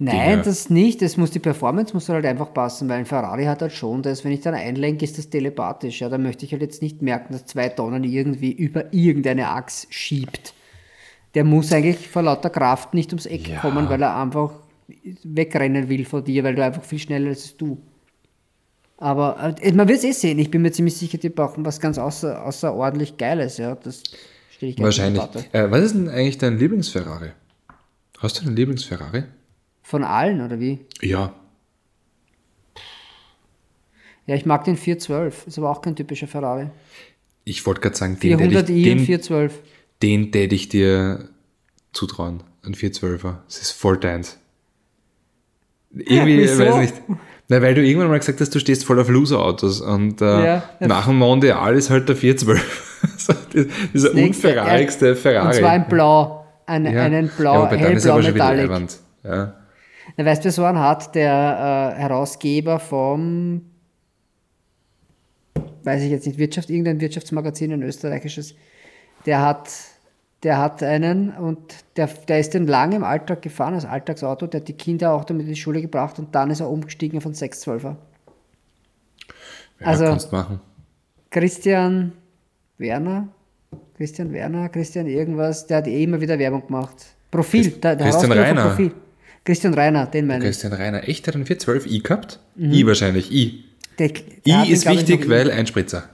[0.00, 0.42] Nein, Dinge.
[0.42, 1.02] das nicht.
[1.02, 4.24] Das muss die Performance muss halt einfach passen, weil ein Ferrari hat halt schon das,
[4.24, 6.00] wenn ich dann einlenke, ist das telepathisch.
[6.00, 9.88] Ja, da möchte ich halt jetzt nicht merken, dass zwei Tonnen irgendwie über irgendeine Achse
[9.90, 10.54] schiebt.
[11.34, 13.58] Der muss eigentlich vor lauter Kraft nicht ums Eck Ja.
[13.60, 14.52] kommen, weil er einfach
[15.24, 17.78] wegrennen will von dir, weil du einfach viel schneller bist als du.
[18.98, 20.38] Aber äh, man wird es eh sehen.
[20.38, 23.58] Ich bin mir ziemlich sicher, die brauchen was ganz außer, außerordentlich Geiles.
[23.58, 24.02] Ja, das
[24.58, 25.22] gleich Wahrscheinlich.
[25.52, 27.30] Äh, was ist denn eigentlich dein Lieblingsferrari?
[28.18, 29.24] Hast du einen Lieblingsferrari?
[29.82, 30.80] Von allen, oder wie?
[31.00, 31.34] Ja.
[34.26, 35.46] Ja, ich mag den 412.
[35.46, 36.68] Ist aber auch kein typischer Ferrari.
[37.44, 39.60] Ich wollte gerade sagen, den hätte 400i ich, und den, 412.
[40.02, 41.30] den täte ich dir
[41.92, 42.42] zutrauen.
[42.62, 43.36] Ein 412er.
[43.46, 44.38] Das ist voll deins.
[45.94, 46.64] Irgendwie, Wieso?
[46.66, 46.94] weiß nicht.
[47.48, 50.70] Na, weil du irgendwann mal gesagt hast, du stehst voll auf Loser-Autos und äh, Ja.
[50.80, 52.87] nach dem Mondial ist halt der 412.
[53.94, 55.14] dieser unferrarigste ja.
[55.14, 55.46] Ferrari.
[55.48, 56.44] Und zwar in Blau.
[56.66, 57.02] Ein, ja.
[57.02, 58.70] Einen ja, blau, aber dann ist er hellblau aber schon wieder Metallic.
[58.70, 58.98] leibend.
[59.24, 59.54] Ja.
[60.16, 61.14] Na, weißt du, wer so einen hat?
[61.14, 63.62] Der äh, Herausgeber vom,
[65.84, 68.54] weiß ich jetzt nicht, Wirtschaft, irgendein Wirtschaftsmagazin, ein österreichisches,
[69.24, 69.70] der hat,
[70.42, 71.58] der hat einen und
[71.96, 75.24] der, der ist den lange im Alltag gefahren, als Alltagsauto, der hat die Kinder auch
[75.24, 77.96] damit in die Schule gebracht und dann ist er umgestiegen von 612er.
[79.80, 80.60] Ja, Also- kannst machen.
[81.30, 82.12] Christian
[82.78, 83.28] Werner,
[83.96, 86.94] Christian Werner, Christian irgendwas, der hat eh immer wieder Werbung gemacht.
[87.30, 88.68] Profil, Christ- der, der Christian Reiner.
[88.68, 88.92] Profil.
[89.44, 90.50] Christian Reiner, den meine ich.
[90.50, 92.38] Christian Reiner, echt, der hat einen 412i gehabt?
[92.58, 93.64] I wahrscheinlich, I.
[93.98, 96.04] Der, der I den, ist ich, wichtig, noch weil Einspritzer.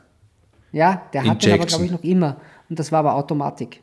[0.73, 2.41] Ja, der hat den aber, glaube ich, noch immer.
[2.69, 3.81] Und das war aber Automatik.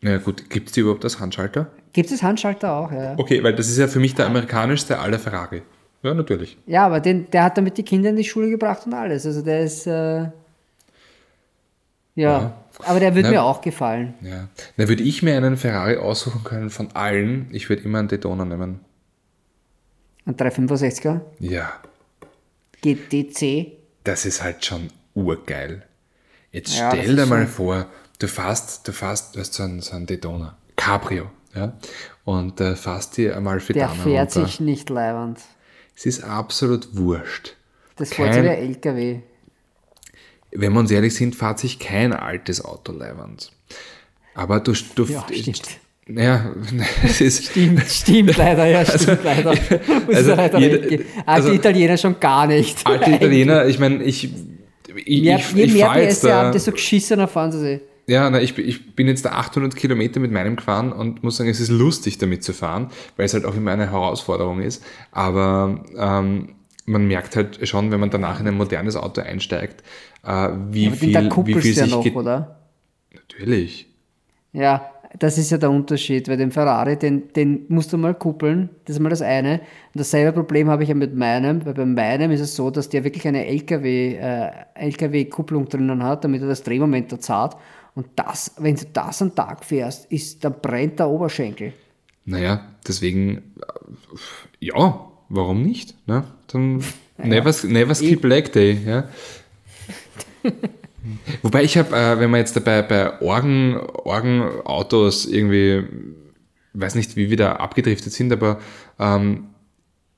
[0.00, 1.68] Ja gut, gibt es die überhaupt als Handschalter?
[1.92, 3.14] Gibt es Handschalter auch, ja.
[3.16, 5.62] Okay, weil das ist ja für mich der amerikanischste aller Ferrari.
[6.02, 6.58] Ja, natürlich.
[6.66, 9.24] Ja, aber den, der hat damit die Kinder in die Schule gebracht und alles.
[9.24, 10.26] Also der ist, äh,
[12.14, 12.54] ja,
[12.84, 14.14] aber der würde mir auch gefallen.
[14.20, 14.48] Ja.
[14.76, 17.48] Da würde ich mir einen Ferrari aussuchen können von allen.
[17.52, 18.80] Ich würde immer einen Daytona nehmen.
[20.26, 21.72] Ein 365er, Ja,
[22.82, 23.72] GTC.
[24.04, 25.82] das ist halt schon urgeil.
[26.52, 27.86] Jetzt Ja, stell dir mal vor,
[28.18, 31.72] du fährst, du fährst, du hast so einen, so einen Daytona, Cabrio, ja,
[32.24, 34.46] und äh, fährst dir einmal für Der fährt runter.
[34.48, 35.40] sich nicht leibend.
[35.96, 37.56] Es ist absolut wurscht.
[37.96, 39.20] Das Kein- fährt so der LKW.
[40.54, 43.50] Wenn wir uns ehrlich sind, fährt sich kein altes Auto leibend.
[44.34, 45.62] Aber du, du Ja, stimmt.
[46.06, 46.52] Ja,
[47.02, 49.50] es ist, Stimmt, stimmt leider, ja, stimmt leider.
[50.06, 50.82] Muss also leider jeder-.
[50.82, 52.86] Alte also- Italiener schon gar nicht.
[52.86, 57.26] alte Italiener, ich meine, ich, ich, Je, ich, je ich mehr PS haben, desto geschissener
[57.26, 57.80] fahren sie sich.
[58.06, 61.48] Ja, na, ich, ich bin jetzt da 800 Kilometer mit meinem gefahren und muss sagen,
[61.48, 64.84] es ist lustig damit zu fahren, weil es halt auch immer eine Herausforderung ist.
[65.10, 66.50] Aber ähm,
[66.84, 69.82] man merkt halt schon, wenn man danach in ein modernes Auto einsteigt,
[70.24, 72.60] äh, wie, den viel, da wie kuppelst viel du ja noch, oder?
[73.12, 73.88] Natürlich.
[74.52, 78.70] Ja, das ist ja der Unterschied, weil den Ferrari, den, den musst du mal kuppeln,
[78.84, 79.60] das ist mal das eine.
[79.60, 82.88] Und dasselbe Problem habe ich ja mit meinem, weil bei meinem ist es so, dass
[82.88, 87.56] der wirklich eine LKW, äh, LKW-Kupplung drinnen hat, damit er das Drehmoment da zahlt.
[87.94, 91.72] Und das, wenn du das am Tag fährst, ist, dann brennt der Oberschenkel.
[92.24, 93.42] Naja, deswegen, äh,
[94.58, 95.94] ja, warum nicht?
[96.08, 96.24] Ne?
[96.48, 96.82] Dann
[97.18, 98.78] never, never skip leg day.
[98.84, 99.08] Ja?
[101.42, 105.84] Wobei ich habe, äh, wenn man jetzt dabei bei Orgen, Orgenautos irgendwie,
[106.72, 108.58] weiß nicht, wie wir da abgedriftet sind, aber
[108.98, 109.48] ähm,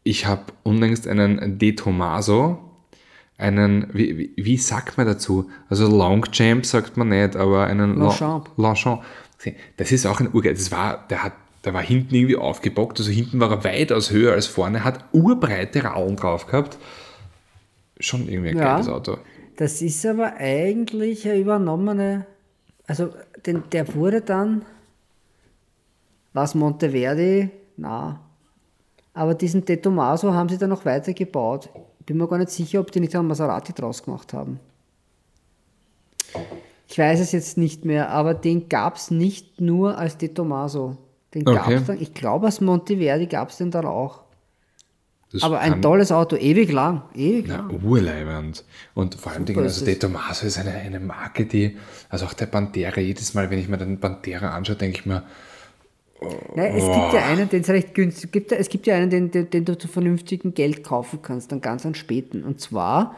[0.05, 2.59] ich habe unlängst einen De Tomaso,
[3.39, 5.51] einen, wie, wie, wie sagt man dazu?
[5.69, 8.51] Also Longchamp sagt man nicht, aber einen Longchamp.
[8.57, 9.03] Longchamp.
[9.77, 10.55] Das ist auch ein Urgeil.
[10.55, 11.33] Das war, der hat,
[11.65, 15.83] der war hinten irgendwie aufgebockt, also hinten war er weitaus höher als vorne, hat urbreite
[15.85, 16.79] Raulen drauf gehabt.
[17.99, 18.75] Schon irgendwie ein Ja.
[18.75, 19.19] geiles Auto.
[19.57, 22.27] Das ist aber eigentlich eine übernommene,
[22.87, 23.11] also
[23.45, 24.65] den, der wurde dann,
[26.33, 28.21] was Monteverdi, na,
[29.15, 31.71] aber diesen De Tomaso haben sie dann noch weitergebaut.
[32.05, 34.61] Bin mir gar nicht sicher, ob die nicht einen Maserati draus gemacht haben.
[36.87, 40.99] Ich weiß es jetzt nicht mehr, aber den gab es nicht nur als De Tomaso.
[41.35, 41.57] Den Okay.
[41.57, 44.21] gab es dann, ich glaube, als Monteverdi gab es den dann auch.
[45.37, 47.81] Das Aber ein kann- tolles Auto, ewig lang, ewig Na, lang.
[47.83, 48.65] Urleibend.
[48.95, 49.85] Und vor allem, Dingen, also es.
[49.85, 51.77] De Tomaso ist eine, eine Marke, die,
[52.09, 55.25] also auch der Pantera, jedes Mal, wenn ich mir den Pantera anschaue, denke ich mir,
[56.55, 58.51] Nein, es gibt ja einen, den es recht günstig gibt.
[58.51, 61.85] Es gibt ja einen, den, den, den du zu vernünftigem Geld kaufen kannst, dann ganz
[61.85, 62.43] an späten.
[62.43, 63.17] Und zwar,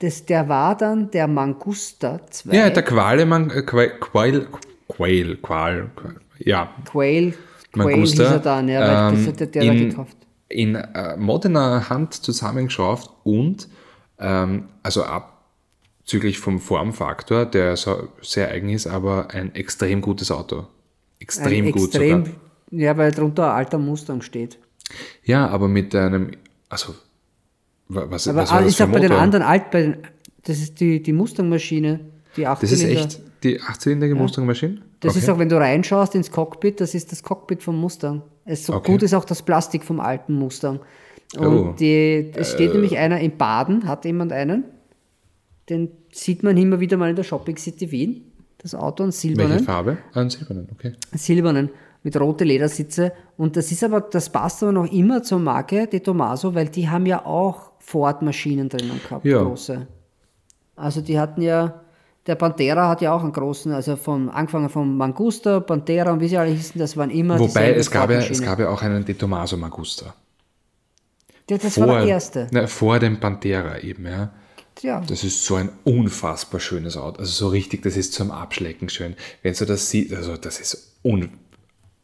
[0.00, 2.56] das, der war dann der Mangusta 2.
[2.56, 4.48] ja, der Qualemann, äh, Quail, Quail,
[4.88, 5.90] Quail, Qual,
[6.40, 7.34] ja, Quail,
[7.72, 10.16] Quail Mangusta, hieß er dann, ja, weil das ähm, hat der, der da in, gekauft.
[10.52, 13.68] In äh, moderner Hand zusammengeschraubt und
[14.18, 20.66] ähm, also abzüglich vom Formfaktor, der so sehr eigen ist, aber ein extrem gutes Auto.
[21.18, 22.40] Extrem Ein gut extrem, sogar.
[22.70, 24.58] Ja, weil drunter ein alter Mustang steht.
[25.24, 26.32] Ja, aber mit einem,
[26.68, 26.94] also
[27.88, 29.96] wa- was, Aber was war ah, das ich sag bei den anderen alt, bei den,
[30.44, 32.00] das ist die, die Mustang-Maschine,
[32.36, 34.82] die 8 Das ist echt die 8-zylindrige Mustang-Maschine?
[35.00, 35.32] Das ist Okay.
[35.32, 38.22] auch, wenn du reinschaust ins Cockpit, das ist das Cockpit vom Mustang.
[38.44, 38.92] Es so Okay.
[38.92, 40.80] gut ist auch das Plastik vom alten Mustang.
[41.38, 41.74] Und Oh.
[41.78, 44.64] die, es steht nämlich einer in Baden, hat jemand einen.
[45.68, 48.24] Den sieht man immer wieder mal in der Shopping City Wien.
[48.58, 49.60] Das Auto, Welche silbernen.
[49.60, 49.98] Farbe?
[50.12, 50.92] Ah, ein silbernen, okay.
[51.14, 51.70] Silbernen
[52.02, 53.12] mit rote Ledersitze.
[53.36, 56.88] Und das ist aber, das passt aber noch immer zur Marke De Tomaso, weil die
[56.88, 59.42] haben ja auch Ford-Maschinen drinnen gehabt, Ja.
[59.42, 59.86] große.
[60.76, 61.80] Also die hatten ja,
[62.26, 66.28] der Pantera hat ja auch einen großen, also von angefangen vom Mangusta, Pantera und wie
[66.28, 69.04] sie alle hießen, das waren immer Wobei, es gab, ja, es gab ja auch einen
[69.04, 70.14] De Tomaso Magusta.
[71.50, 72.46] Ja, das war der erste.
[72.52, 74.30] Na, vor dem Pantera eben, ja.
[74.80, 75.00] Ja.
[75.00, 77.18] Das ist so ein unfassbar schönes Auto.
[77.20, 79.16] Also so richtig, das ist zum Abschlecken schön.
[79.42, 81.28] Wenn du das siehst, also das ist un...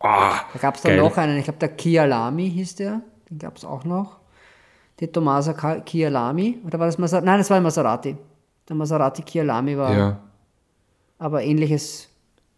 [0.01, 3.01] Ah, Da gab es dann noch einen, ich glaube der Kia Lamy hieß der,
[3.31, 4.19] den gab es auch noch.
[5.01, 7.25] Der Tomasa Ka- Kia Lamy, oder war das Maserati?
[7.27, 8.17] Nein, das war ein Maserati.
[8.69, 10.21] Der Maserati Kia Lamy war Ja,
[11.19, 12.09] aber ähnliches,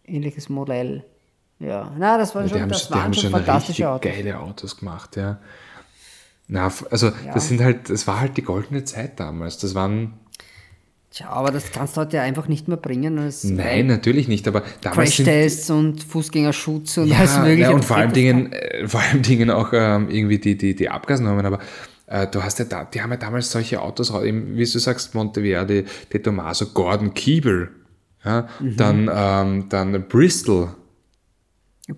[0.05, 1.03] ähnliches Modell.
[1.59, 4.11] Ja, na, das waren die schon, haben, das waren haben schon fantastische Autos.
[4.11, 5.39] geile Autos gemacht, ja.
[6.47, 9.57] Na, also das sind halt, das war halt die goldene Zeit damals.
[9.59, 10.13] Das waren,
[11.11, 13.19] Tja, aber das kannst du heute einfach nicht mehr bringen.
[13.19, 17.61] als nein, natürlich nicht, aber damals Crashtests und Fußgängerschutz und Ja, alles mögliche.
[17.61, 20.89] ja, und vor das Dingen, äh, vor allem Dingen auch ähm, irgendwie die, die, die
[20.89, 21.61] Abgasnormen, aber äh,
[22.31, 25.85] du hast ja da, die haben ja damals solche Autos, eben, wie du sagst, Monteverdi,
[26.11, 27.69] De Tomaso, Gordon Keeble,
[28.25, 28.77] ja, Mhm.
[28.77, 30.75] dann, ähm, dann Bristol.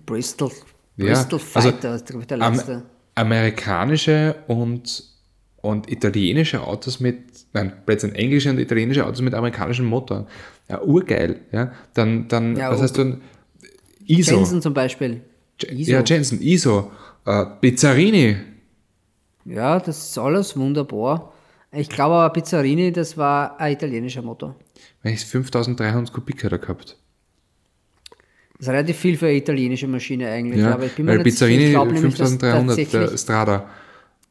[0.06, 0.50] Bristol.
[0.96, 2.82] Ja, Bristol also Fighter ist, glaube ich, der am, letzte.
[3.14, 5.04] amerikanische und,
[5.56, 7.18] und italienische Autos mit,
[7.52, 10.26] nein, plötzlich englische und italienische Autos mit amerikanischen Motoren.
[10.68, 11.72] Ja, urgeil, ja.
[11.94, 12.82] Dann, dann Ja, was oh.
[12.84, 13.20] heißt du,
[14.06, 14.34] ISO.
[14.36, 15.22] Jensen zum Beispiel.
[15.68, 15.92] ISO.
[15.92, 16.90] Ja, Jensen, ISO,
[17.26, 18.36] äh, Pizzarini,
[19.44, 21.32] Ja, das ist alles wunderbar.
[21.72, 24.56] Ich glaube aber Pizzarini, das war ein italienischer Motor.
[25.02, 26.96] Ich 5300 Kubik hat er gehabt.
[28.58, 30.60] Das ist relativ viel für eine italienische Maschine eigentlich.
[30.60, 31.48] Ja, aber ich bin mir weil nicht sicher.
[31.48, 33.68] Ich Pizzarini dass 5300 der tatsächlich, Strada.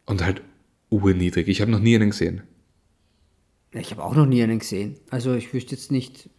[0.05, 0.41] Und halt
[0.89, 1.47] urniedrig.
[1.47, 2.41] Ich habe noch nie einen gesehen.
[3.73, 4.95] ich habe auch noch nie einen gesehen.
[5.09, 6.29] Also ich wüsste jetzt nicht,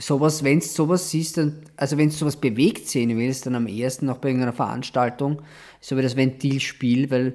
[0.00, 3.66] sowas, wenn du sowas siehst, dann, also wenn du sowas bewegt sehen willst, dann am
[3.66, 5.42] ehesten noch bei irgendeiner Veranstaltung,
[5.80, 7.34] so wie das Ventilspiel, weil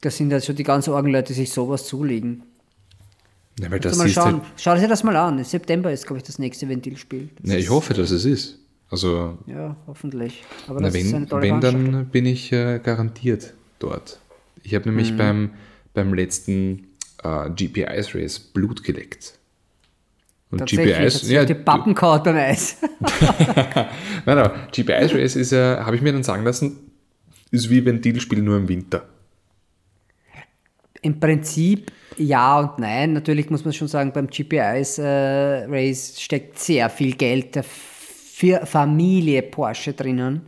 [0.00, 2.42] das sind halt so die ganz Orgenleute, die sich sowas zulegen.
[3.60, 4.34] Ja, mal schauen.
[4.34, 5.38] halt, Schau dir das mal an.
[5.38, 7.28] Im September ist, glaube ich, das nächste Ventilspiel.
[7.40, 8.58] Das ja, ich hoffe, dass es ist.
[8.90, 10.42] Also, Ja, hoffentlich.
[10.66, 14.18] Aber na, das ist eine wenn, wenn dann bin ich äh, garantiert dort.
[14.62, 14.96] Ich habe Mhm.
[14.96, 15.50] nämlich beim,
[15.94, 16.86] beim letzten
[17.22, 19.34] äh, GP Ice Race Blut geleckt.
[20.50, 22.78] Und Tatsächlich, GP Ice, hat's ja, die Pappen kaut beim Eis.
[24.26, 26.78] nein, aber GP Ice Race ist ja, habe ich mir dann sagen lassen,
[27.50, 29.04] ist wie Ventilspiel nur im Winter.
[31.02, 33.12] Im Prinzip ja und nein.
[33.12, 38.64] Natürlich muss man schon sagen, beim GPIs äh, Race steckt sehr viel Geld der für
[38.64, 40.42] Familie Porsche drinnen.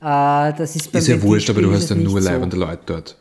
[0.00, 2.30] Äh, das ist beim Ist ja wurscht, aber du hast es nur nicht so.
[2.30, 3.18] leibende Leute dort.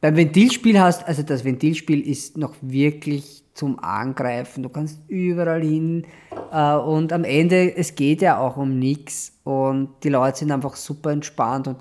[0.00, 4.64] Beim Ventilspiel hast, also das Ventilspiel ist noch wirklich zum Angreifen.
[4.64, 6.06] Du kannst überall hin
[6.50, 10.74] äh, und am Ende, es geht ja auch um nichts und die Leute sind einfach
[10.74, 11.78] super entspannt und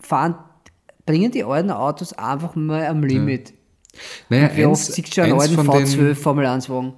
[0.00, 0.34] fahren,
[1.06, 3.52] bringen die alten Autos einfach mal am Limit.
[4.28, 6.94] Naja, Wie oft eins, siehst du schon einen alten von V12 den, Formel 1 Wagen?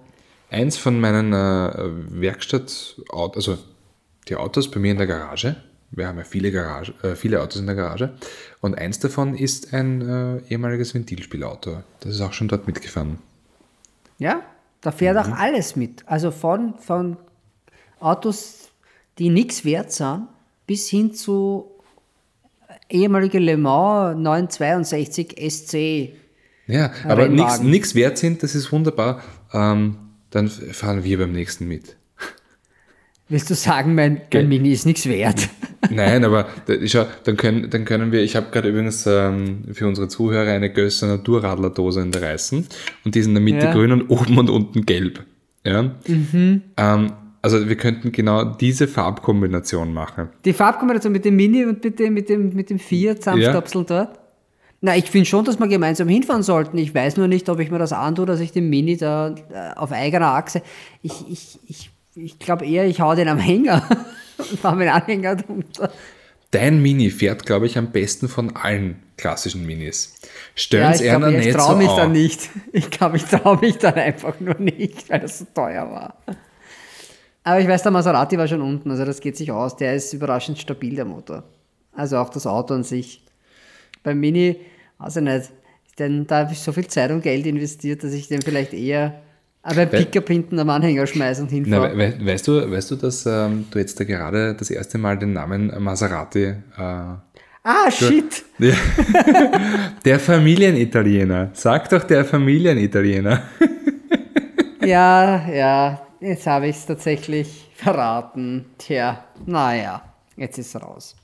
[0.50, 3.58] Eins von meinen äh, Werkstatt, also
[4.28, 5.56] die Autos bei mir in der Garage.
[5.90, 8.14] Wir haben ja viele, Garage, äh, viele Autos in der Garage.
[8.60, 11.82] Und eins davon ist ein äh, ehemaliges Ventilspielauto.
[12.00, 13.18] Das ist auch schon dort mitgefahren.
[14.18, 14.42] Ja,
[14.80, 16.04] da fährt auch alles mit.
[16.06, 17.16] Also von, von
[18.00, 18.70] Autos,
[19.18, 20.28] die nichts wert sind,
[20.66, 21.70] bis hin zu
[22.88, 26.12] ehemalige Le Mans 962 SC.
[26.66, 29.22] Ja, aber nichts wert sind, das ist wunderbar.
[29.52, 29.96] Ähm,
[30.30, 31.96] dann fahren wir beim nächsten mit.
[33.28, 35.48] Willst du sagen, mein, mein Mini ist nichts wert?
[35.90, 36.46] Nein, aber
[36.86, 40.72] schau, dann, können, dann können wir, ich habe gerade übrigens ähm, für unsere Zuhörer eine
[40.72, 42.66] Gösser Naturradlerdose in der Reißen
[43.04, 43.72] und die ist in der Mitte Ja.
[43.72, 45.24] grün und oben und unten gelb.
[45.64, 45.92] Ja?
[46.08, 47.12] Ähm,
[47.46, 50.30] also wir könnten genau diese Farbkombination machen.
[50.44, 54.18] Die Farbkombination mit dem Mini und mit dem, mit dem, mit dem Fiat Samstopsel dort?
[54.80, 56.76] Na, ich finde schon, dass wir gemeinsam hinfahren sollten.
[56.76, 59.76] Ich weiß nur nicht, ob ich mir das antue, dass ich den Mini da äh,
[59.76, 60.60] auf eigener Achse.
[61.02, 63.88] Ich, ich, ich, ich glaube eher, ich hau den am Hänger
[64.38, 65.92] und fahre meinen Anhänger drunter.
[66.50, 70.14] Dein Mini fährt, glaube ich, am besten von allen klassischen Minis.
[70.20, 71.96] Ja, Stören's ich ja, ich nicht traue so mich an.
[71.96, 72.50] dann nicht.
[72.72, 76.22] Ich glaube, ich traue mich dann einfach nur nicht, weil das so teuer war.
[77.46, 79.76] Aber ich weiß, der Maserati war schon unten, also das geht sich aus.
[79.76, 81.44] Der ist überraschend stabil, der Motor.
[81.92, 83.22] Also auch das Auto an sich.
[84.02, 84.56] Beim Mini,
[84.98, 85.52] weiß ich nicht,
[85.96, 89.20] denn da habe ich so viel Zeit und Geld investiert, dass ich den vielleicht eher
[89.62, 91.96] aber Weil- Pickup hinten am Anhänger schmeiße und Na, hinfahre.
[91.96, 95.16] we we weißt, du, weißt du, dass ähm, du jetzt da gerade das erste Mal
[95.16, 98.44] den Namen Maserati äh, ah, shit!
[98.58, 98.74] Ja.
[100.04, 101.50] Der Familienitaliener.
[101.52, 103.42] Sag doch der Familienitaliener.
[104.84, 108.66] Ja, ja, jetzt habe ich es tatsächlich verraten.
[108.78, 110.02] Tja, naja,
[110.36, 111.16] jetzt ist es raus.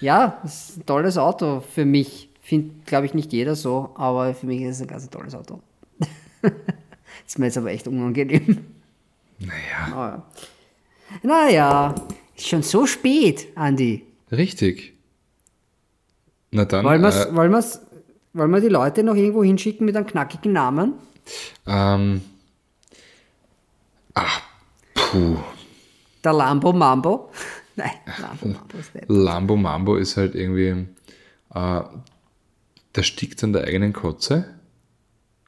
[0.00, 2.28] Ja, es ist ein tolles Auto für mich.
[2.40, 5.60] Findet, glaube ich, nicht jeder so, aber für mich ist es ein ganz tolles Auto.
[7.26, 8.66] ist mir jetzt aber echt unangenehm.
[9.38, 10.22] Naja, Naja.
[11.22, 11.94] Naja,
[12.36, 14.04] ist schon so spät, Andi.
[14.30, 14.92] richtig.
[16.50, 17.80] Na dann, Wollen, wir's, äh, wollen, wir's,
[18.32, 20.94] wollen wir die Leute noch irgendwo hinschicken mit einem knackigen Namen?
[21.66, 22.20] ähm,
[24.14, 24.40] ach,
[24.94, 25.36] puh.
[26.22, 27.30] Der Lambo Mambo?
[27.76, 27.90] Nein,
[28.20, 29.04] Lambo Mambo ist nicht.
[29.08, 30.86] Lambo Mambo ist halt irgendwie,
[31.54, 31.80] äh,
[32.94, 34.54] der stickt an der eigenen Kotze.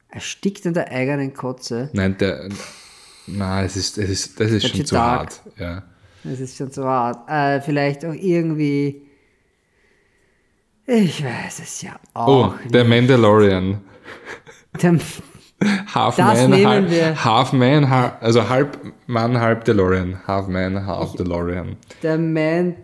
[0.09, 1.89] Erstickt in der eigenen Kotze.
[1.93, 2.49] Nein, der,
[3.27, 5.19] na, es ist, es ist, das ist Ganz schon zu dark.
[5.19, 5.41] hart.
[5.57, 5.83] Ja.
[6.23, 7.29] Das ist schon so hart.
[7.29, 9.03] Äh, vielleicht auch irgendwie.
[10.85, 12.55] Ich weiß es ja Oh, auch.
[12.69, 13.81] der Mandalorian.
[14.81, 14.97] Der,
[15.93, 17.25] Half Das Man, nehmen halb, wir.
[17.25, 18.77] half Man, halb, also halb
[19.07, 20.19] Mann, halb DeLorean.
[20.27, 21.77] Half Man, half DeLorean.
[22.03, 22.75] der Man,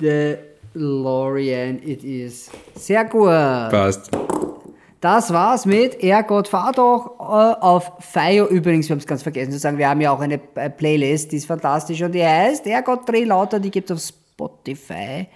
[0.00, 0.36] the
[0.74, 2.50] Lorian, it is.
[2.74, 3.28] Sehr gut.
[3.28, 4.10] Passt.
[5.00, 8.88] Das war's mit Ergott fahr doch äh, auf Fire übrigens.
[8.88, 9.78] Wir haben es ganz vergessen zu sagen.
[9.78, 13.22] Wir haben ja auch eine äh, Playlist, die ist fantastisch und die heißt Ergott Dreh
[13.22, 13.60] lauter.
[13.60, 15.28] Die gibt's auf Spotify.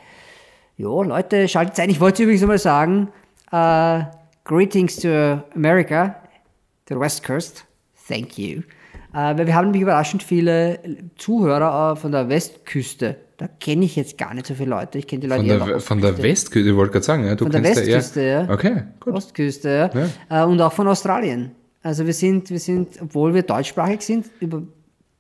[0.76, 1.91] Jo, Leute, schaltet ein.
[1.91, 3.09] Ich wollte übrigens einmal sagen,
[3.53, 4.01] äh,
[4.45, 5.09] Greetings to
[5.55, 6.16] America,
[6.89, 7.64] the West Coast.
[8.09, 8.62] Thank you.
[9.14, 10.78] Äh, weil wir haben nämlich überraschend viele
[11.16, 13.16] Zuhörer äh, von der Westküste.
[13.37, 14.99] Da kenne ich jetzt gar nicht so viele Leute.
[14.99, 17.35] Ich kenne die Leute Von der, der von der Westküste, ich wollte gerade sagen, ja,
[17.35, 18.43] du Von der kennst Westküste, ja.
[18.45, 18.51] ja.
[18.51, 19.14] Okay, gut.
[19.14, 19.91] Ostküste,
[20.28, 20.43] ja.
[20.43, 21.51] Äh, und auch von Australien.
[21.83, 24.62] Also wir sind, wir sind, obwohl wir deutschsprachig sind, über,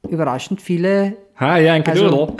[0.08, 1.16] überraschend viele.
[1.36, 2.36] Hi, Janke Also- Doodle.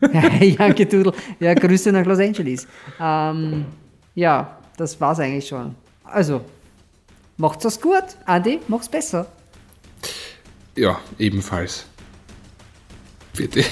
[0.58, 1.12] Janke Doodle.
[1.40, 2.66] Ja, Grüße nach Los Angeles.
[3.00, 3.66] Ähm,
[4.14, 5.74] ja, das war's eigentlich schon.
[6.04, 6.40] Also,
[7.36, 8.04] macht's das gut.
[8.26, 9.26] Andi, mach's besser.
[10.76, 11.86] Ja, ebenfalls.
[13.34, 13.64] Bitte.